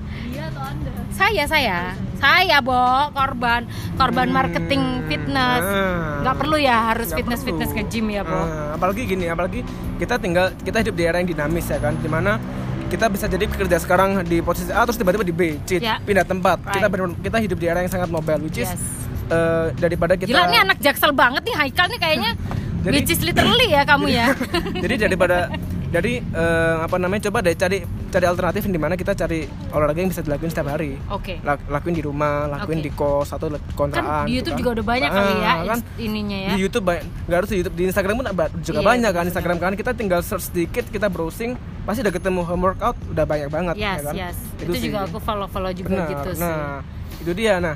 Saya, 1.13 1.43
saya. 1.45 1.77
Saya, 2.17 2.57
Bo, 2.59 2.73
korban 3.11 3.67
korban 3.93 4.27
marketing 4.29 4.81
fitness. 5.05 5.61
Ah. 5.61 6.23
Nggak 6.23 6.35
perlu 6.37 6.57
ya 6.57 6.77
harus 6.89 7.07
Nggak 7.07 7.17
fitness-fitness 7.19 7.69
ke 7.69 7.81
perlu. 7.81 7.91
gym 7.91 8.05
ya, 8.09 8.21
Bo. 8.23 8.33
Ah, 8.33 8.73
apalagi 8.73 9.03
gini, 9.05 9.25
apalagi 9.27 9.59
kita 9.95 10.17
tinggal 10.17 10.55
kita 10.57 10.79
hidup 10.79 10.95
di 10.95 11.03
era 11.03 11.17
yang 11.17 11.27
dinamis 11.27 11.67
ya 11.67 11.77
kan, 11.77 11.93
di 11.95 12.07
mana 12.07 12.39
kita 12.87 13.09
bisa 13.09 13.25
jadi 13.25 13.45
kerja 13.45 13.77
sekarang 13.77 14.23
di 14.23 14.39
posisi 14.39 14.69
A 14.69 14.83
terus 14.83 14.95
tiba-tiba 14.95 15.21
di 15.21 15.31
B, 15.31 15.41
cheat, 15.63 15.81
Ya. 15.81 15.99
pindah 15.99 16.23
tempat. 16.23 16.61
Kita 16.63 16.79
Right. 16.79 16.91
bener- 16.91 17.17
kita 17.19 17.37
hidup 17.39 17.57
di 17.57 17.65
era 17.65 17.79
yang 17.79 17.91
sangat 17.91 18.07
mobile, 18.07 18.41
which 18.41 18.57
is 18.57 18.69
Yes. 18.69 18.79
eh, 19.27 19.67
daripada 19.75 20.13
kita 20.13 20.29
Gila 20.29 20.45
nih 20.47 20.59
anak 20.61 20.77
jaksel 20.79 21.11
banget 21.11 21.41
nih 21.43 21.55
Haikal 21.55 21.87
nih 21.87 21.99
kayaknya. 21.99 22.31
Jadi- 22.83 22.95
Which 22.97 23.11
is 23.11 23.21
literally 23.21 23.67
ya 23.69 23.81
kamu 23.83 24.07
ya. 24.09 24.27
jadi 24.83 24.95
daripada 25.01 25.47
jadi 25.95 26.19
eh, 26.19 26.75
apa 26.79 26.95
namanya 26.97 27.21
coba 27.23 27.39
deh 27.41 27.53
cari 27.53 27.79
cari 28.13 28.25
alternatif 28.25 28.61
di 28.63 28.77
mana 28.77 28.93
kita 28.93 29.11
cari 29.11 29.43
olahraga 29.67 29.97
yang 29.97 30.07
bisa 30.07 30.21
dilakuin 30.21 30.47
setiap 30.47 30.69
hari. 30.69 31.01
Oke. 31.09 31.41
Lak- 31.41 31.65
lakuin 31.65 31.91
di 31.91 32.01
rumah, 32.01 32.45
lakuin 32.47 32.77
Oke. 32.77 32.85
di 32.85 32.91
kos 32.91 33.29
atau 33.29 33.49
kontrakan. 33.73 34.05
Kan 34.19 34.23
di 34.23 34.31
gitu 34.31 34.37
YouTube 34.37 34.53
kan. 34.53 34.59
juga 34.59 34.69
udah 34.71 34.85
banyak 34.85 35.09
kali 35.09 35.33
ya 35.33 35.49
Ah, 35.49 35.57
kan 35.65 35.79
ininya 35.97 36.37
ya. 36.39 36.49
di 36.49 36.59
YouTube 36.59 36.85
banyak 36.85 37.03
nggak 37.25 37.37
harus 37.39 37.49
di 37.49 37.57
YouTube 37.57 37.75
di 37.75 37.83
Instagram 37.85 38.13
pun 38.13 38.25
juga 38.61 38.79
Iya, 38.79 38.87
banyak 38.87 39.11
kan 39.11 39.23
Instagram 39.25 39.57
kan 39.57 39.71
kita 39.73 39.91
tinggal 39.91 40.21
search 40.21 40.45
sedikit 40.47 40.85
kita 40.87 41.07
browsing 41.07 41.57
pasti 41.83 41.99
udah 41.99 42.13
ketemu 42.13 42.41
home 42.43 42.63
workout 42.63 42.95
udah 43.07 43.25
banyak 43.25 43.49
banget 43.49 43.75
Yes, 43.75 43.97
ya 43.97 44.01
kan 44.03 44.13
yes. 44.15 44.37
Itu, 44.55 44.71
sih. 44.71 44.81
juga 44.85 45.03
aku 45.03 45.17
follow-follow 45.17 45.71
juga 45.73 45.89
Benar. 45.89 46.07
gitu 46.07 46.29
sih. 46.31 46.39
nah 46.39 46.79
itu 47.17 47.31
dia 47.33 47.53
nah 47.57 47.75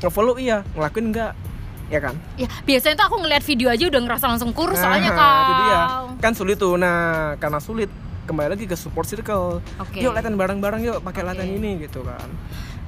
ngefollow 0.00 0.36
iya 0.36 0.64
ngelakuin 0.72 1.06
enggak 1.08 1.32
ya 1.86 2.00
kan 2.00 2.14
Ya, 2.34 2.48
biasanya 2.62 2.94
tuh 2.96 3.06
aku 3.06 3.16
ngeliat 3.20 3.42
video 3.42 3.68
aja 3.68 3.84
udah 3.84 4.00
ngerasa 4.00 4.24
langsung 4.26 4.50
kurus 4.50 4.76
Nah, 4.76 4.84
soalnya 4.90 5.10
kau. 5.12 5.40
itu 5.42 5.52
dia 5.60 5.78
kan 6.18 6.32
sulit 6.32 6.56
tuh 6.56 6.74
nah 6.74 6.98
karena 7.36 7.58
sulit 7.58 7.90
kembali 8.26 8.56
lagi 8.56 8.64
ke 8.68 8.76
support 8.76 9.06
circle. 9.08 9.60
Oke. 9.80 10.00
yuk 10.00 10.12
latihan 10.12 10.36
bareng-bareng 10.36 10.80
yuk 10.84 10.98
pakai 11.04 11.22
latihan 11.24 11.48
ini 11.48 11.80
gitu 11.84 12.04
kan. 12.04 12.28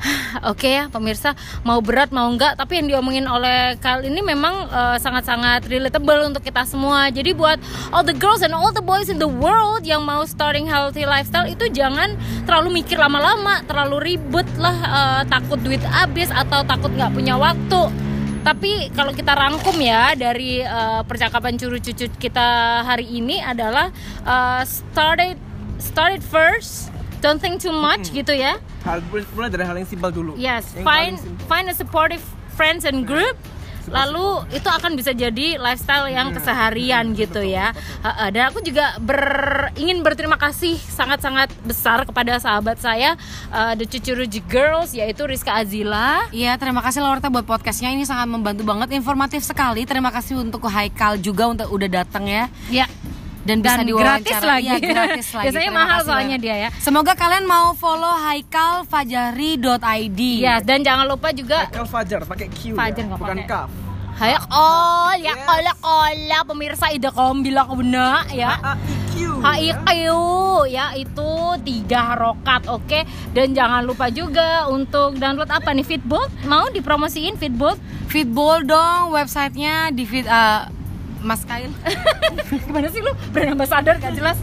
Oke 0.50 0.68
ya 0.70 0.90
pemirsa. 0.90 1.34
Mau 1.62 1.78
berat 1.78 2.10
mau 2.10 2.26
enggak 2.26 2.58
tapi 2.58 2.82
yang 2.82 2.90
diomongin 2.90 3.26
oleh 3.30 3.78
Kal 3.78 4.02
ini 4.02 4.18
memang 4.22 4.66
eh, 4.68 4.96
sangat-sangat 4.98 5.66
relatable 5.70 6.30
untuk 6.30 6.42
kita 6.42 6.66
semua. 6.66 7.08
Jadi 7.10 7.34
buat 7.34 7.58
all 7.94 8.02
the 8.02 8.16
girls 8.16 8.42
and 8.42 8.54
all 8.54 8.74
the 8.74 8.84
boys 8.84 9.06
in 9.06 9.18
the 9.22 9.28
world 9.28 9.86
yang 9.86 10.02
mau 10.02 10.26
starting 10.26 10.66
healthy 10.66 11.06
lifestyle 11.06 11.46
itu 11.46 11.70
jangan 11.70 12.14
terlalu 12.44 12.82
mikir 12.82 12.98
lama-lama 12.98 13.62
terlalu 13.66 14.14
ribet 14.14 14.48
lah 14.58 14.76
eh, 14.76 15.22
takut 15.30 15.58
duit 15.62 15.82
habis 15.86 16.30
atau 16.30 16.66
takut 16.66 16.90
nggak 16.90 17.14
punya 17.14 17.38
waktu 17.38 18.11
tapi 18.42 18.90
kalau 18.92 19.14
kita 19.14 19.32
rangkum 19.38 19.78
ya 19.78 20.18
dari 20.18 20.60
eh, 20.62 21.00
percakapan 21.06 21.54
curu 21.54 21.78
cucu 21.78 22.10
kita 22.18 22.82
hari 22.82 23.06
ini 23.06 23.38
adalah 23.38 23.94
eh, 24.26 24.62
started 24.66 25.38
started 25.78 26.22
first 26.22 26.90
don't 27.22 27.38
think 27.38 27.62
too 27.62 27.72
much 27.72 28.10
gitu 28.10 28.34
ya. 28.34 28.58
Hal 28.82 28.98
mulai 29.38 29.48
dari 29.48 29.62
hal 29.62 29.78
yang 29.78 29.86
simpel 29.86 30.10
dulu. 30.10 30.34
Yes, 30.34 30.74
Yang 30.74 30.84
find 30.84 31.14
find 31.46 31.66
a 31.70 31.74
supportive 31.74 32.20
friends 32.58 32.82
and 32.82 33.06
group. 33.06 33.38
Lalu 33.88 34.46
itu 34.52 34.68
akan 34.68 34.94
bisa 34.94 35.10
jadi 35.16 35.56
lifestyle 35.56 36.10
yang 36.10 36.30
keseharian 36.34 37.14
gitu 37.16 37.40
ya. 37.42 37.72
Dan 38.30 38.52
aku 38.52 38.60
juga 38.62 38.98
ber- 39.00 39.72
ingin 39.78 40.04
berterima 40.04 40.36
kasih 40.36 40.76
sangat-sangat 40.78 41.50
besar 41.64 42.04
kepada 42.04 42.36
sahabat 42.38 42.78
saya 42.78 43.16
uh, 43.50 43.72
The 43.78 43.86
Cucuruji 43.88 44.42
Girls 44.46 44.92
yaitu 44.92 45.24
Rizka 45.26 45.54
Azila. 45.56 46.26
Iya, 46.34 46.58
terima 46.60 46.82
kasih 46.84 47.02
Lorta 47.02 47.32
buat 47.32 47.46
podcastnya 47.46 47.90
ini 47.90 48.04
sangat 48.04 48.28
membantu 48.28 48.62
banget, 48.66 48.92
informatif 48.94 49.42
sekali. 49.46 49.86
Terima 49.88 50.12
kasih 50.12 50.38
untuk 50.38 50.64
Haikal 50.68 51.18
juga 51.18 51.48
untuk 51.48 51.68
udah 51.72 51.88
datang 52.02 52.28
ya. 52.28 52.46
Ya. 52.70 52.86
Dan 53.42 53.58
bisa 53.58 53.74
Dan 53.76 53.86
diwawancara. 53.88 54.06
gratis 54.16 54.38
lagi. 54.40 54.66
Iya, 54.68 54.76
gratis 54.92 55.26
lagi. 55.32 55.44
Biasanya 55.44 55.66
Terima 55.66 55.82
mahal 55.82 56.00
soalnya 56.02 56.36
banget. 56.36 56.46
dia 56.46 56.56
ya. 56.56 56.68
Semoga 56.78 57.12
kalian 57.12 57.44
mau 57.44 57.74
follow 57.74 58.14
haikalfajari.id. 58.22 60.20
Ya, 60.38 60.58
dan 60.58 60.78
jangan 60.80 61.06
lupa 61.06 61.30
juga 61.30 61.66
Haikal 61.66 61.84
Fajar 61.84 62.22
pakai 62.22 62.46
Q 62.48 62.72
Fajar 62.72 62.96
ya, 62.96 63.04
nggak 63.04 63.18
bukan 63.18 63.36
pakai. 63.36 63.48
kaf 63.48 63.70
Hayak 64.12 64.44
oh 64.46 65.10
ya 65.16 65.32
Yes. 65.32 65.48
olah 65.48 65.76
olah 65.82 66.42
pemirsa 66.44 66.86
ida 66.88 67.08
kaum 67.08 67.40
bilang 67.40 67.66
benar 67.72 68.28
ya. 68.30 68.60
HIQ 69.42 69.88
ya 70.68 70.94
itu 70.94 71.30
tiga 71.60 72.14
rokat 72.14 72.62
oke 72.66 73.02
dan 73.32 73.50
jangan 73.50 73.82
lupa 73.82 74.06
juga 74.08 74.68
untuk 74.68 75.16
download 75.16 75.48
apa 75.48 75.72
nih 75.72 75.82
Fitbolt 75.82 76.30
mau 76.44 76.68
dipromosiin 76.68 77.34
Fitbolt 77.34 77.80
Fitball 78.06 78.62
dong 78.62 79.10
websitenya 79.10 79.90
di 79.90 80.04
fit 80.04 80.22
eh, 80.24 80.60
Mas 81.22 81.42
Kail. 81.42 81.70
gimana 82.66 82.86
sih 82.86 83.00
lu 83.00 83.12
brand 83.30 83.52
ambassador 83.52 83.94
gak 83.96 84.12
jelas 84.12 84.38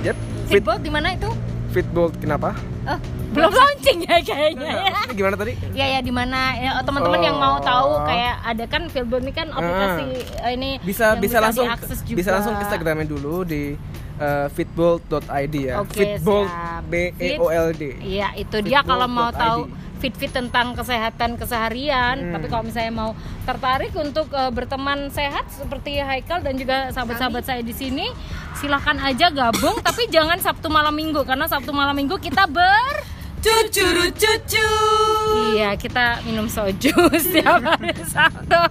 Yep. 0.00 0.16
Fit, 0.46 0.62
Fitbolt 0.62 0.80
di 0.80 0.88
mana 0.88 1.12
itu 1.12 1.28
Fitbolt 1.68 2.16
kenapa? 2.16 2.56
oh, 2.88 2.98
belum 3.28 3.52
launching 3.52 4.00
ya 4.02 4.16
kayaknya 4.18 4.72
ya 4.80 5.00
Ini 5.04 5.12
gimana 5.12 5.34
tadi? 5.36 5.52
Ya 5.70 5.86
ya 5.90 6.00
di 6.00 6.08
mana 6.08 6.56
ya, 6.56 6.70
teman-teman 6.80 7.20
yang 7.20 7.36
mau 7.36 7.60
tahu 7.60 7.88
Oh. 7.90 8.06
kayak 8.08 8.34
ada 8.42 8.64
kan 8.64 8.82
Fitbolt 8.88 9.20
ini 9.20 9.32
kan 9.32 9.50
aplikasi 9.50 10.06
eh, 10.40 10.52
ini 10.54 10.70
Bisa 10.80 11.12
yang 11.12 11.20
bisa 11.20 11.36
langsung 11.38 11.68
juga. 11.68 12.16
bisa 12.16 12.30
langsung 12.32 12.52
ke 12.56 12.62
Instagramnya 12.64 13.04
dulu 13.04 13.44
di 13.44 13.76
uh, 14.16 14.46
fitbolt.id 14.48 15.54
ya. 15.54 15.74
Oke, 15.78 15.94
Fitbolt. 15.94 16.48
B 16.88 17.12
E 17.14 17.36
O 17.36 17.46
L 17.48 17.68
D. 17.72 17.82
Iya, 18.00 18.32
itu 18.34 18.56
dia 18.60 18.80
kalau 18.80 19.04
mau 19.04 19.28
tahu 19.28 19.68
fit-fit 19.98 20.30
tentang 20.30 20.72
kesehatan 20.78 21.36
keseharian. 21.36 22.16
Hmm. 22.18 22.32
Tapi 22.38 22.46
kalau 22.46 22.64
misalnya 22.64 22.94
mau 22.94 23.10
tertarik 23.44 23.92
untuk 23.98 24.30
eh, 24.32 24.50
berteman 24.54 25.10
sehat 25.10 25.50
seperti 25.50 26.00
Haikal 26.00 26.40
dan 26.40 26.54
juga 26.56 26.90
sahabat-sahabat 26.94 27.44
saya 27.44 27.60
di 27.60 27.74
sini, 27.74 28.08
silahkan 28.56 28.96
aja 29.02 29.28
gabung. 29.28 29.78
tapi 29.86 30.08
jangan 30.08 30.38
Sabtu 30.38 30.70
malam 30.70 30.94
Minggu 30.94 31.26
karena 31.26 31.44
Sabtu 31.50 31.74
malam 31.74 31.94
Minggu 31.94 32.16
kita 32.16 32.46
ber 32.46 33.18
Cucuru 33.38 34.10
cucu. 34.18 34.70
Iya, 35.54 35.78
kita 35.78 36.26
minum 36.26 36.50
soju 36.50 36.90
setiap 37.22 37.62
hari 37.62 37.94
Sabtu. 38.02 38.62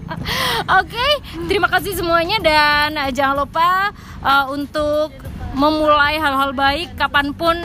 Oke, 0.67 1.07
terima 1.47 1.71
kasih 1.71 1.95
semuanya 1.95 2.35
dan 2.43 2.99
jangan 3.15 3.47
lupa 3.47 3.95
eh, 4.27 4.45
untuk 4.51 5.15
memulai 5.55 6.19
hal-hal 6.19 6.51
baik 6.51 6.99
kapan 6.99 7.31
pun 7.31 7.55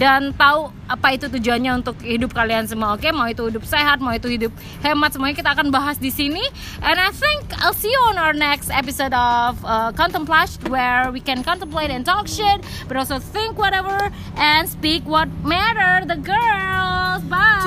dan 0.00 0.32
tahu 0.32 0.72
apa 0.86 1.18
itu 1.18 1.26
tujuannya 1.26 1.82
untuk 1.82 1.98
hidup 2.02 2.30
kalian 2.32 2.66
semua. 2.66 2.94
Oke, 2.94 3.10
mau 3.10 3.26
itu 3.26 3.46
hidup 3.50 3.66
sehat, 3.66 3.98
mau 3.98 4.14
itu 4.14 4.30
hidup 4.30 4.52
hemat, 4.82 5.14
semuanya 5.14 5.36
kita 5.36 5.50
akan 5.52 5.70
bahas 5.74 5.98
di 5.98 6.10
sini. 6.14 6.42
And 6.82 6.98
I 6.98 7.10
think 7.10 7.50
I'll 7.62 7.74
see 7.74 7.90
you 7.90 8.02
on 8.10 8.18
our 8.18 8.32
next 8.32 8.70
episode 8.70 9.14
of 9.14 9.58
uh, 9.66 9.90
Contemplation 9.92 10.70
where 10.70 11.10
we 11.10 11.20
can 11.20 11.42
contemplate 11.42 11.90
and 11.90 12.04
talk 12.06 12.26
shit, 12.26 12.62
but 12.86 12.96
also 12.96 13.18
think 13.18 13.58
whatever 13.58 14.10
and 14.36 14.68
speak 14.68 15.02
what 15.04 15.28
matter. 15.42 16.06
The 16.06 16.18
girls, 16.22 17.22
bye. 17.26 17.62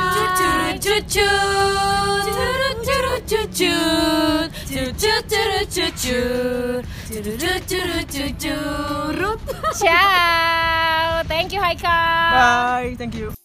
Ciao. 9.79 11.23
Thank 11.27 11.53
you, 11.53 11.59
Haikal. 11.59 12.31
Bye, 12.31 12.95
thank 13.11 13.21
you. 13.23 13.38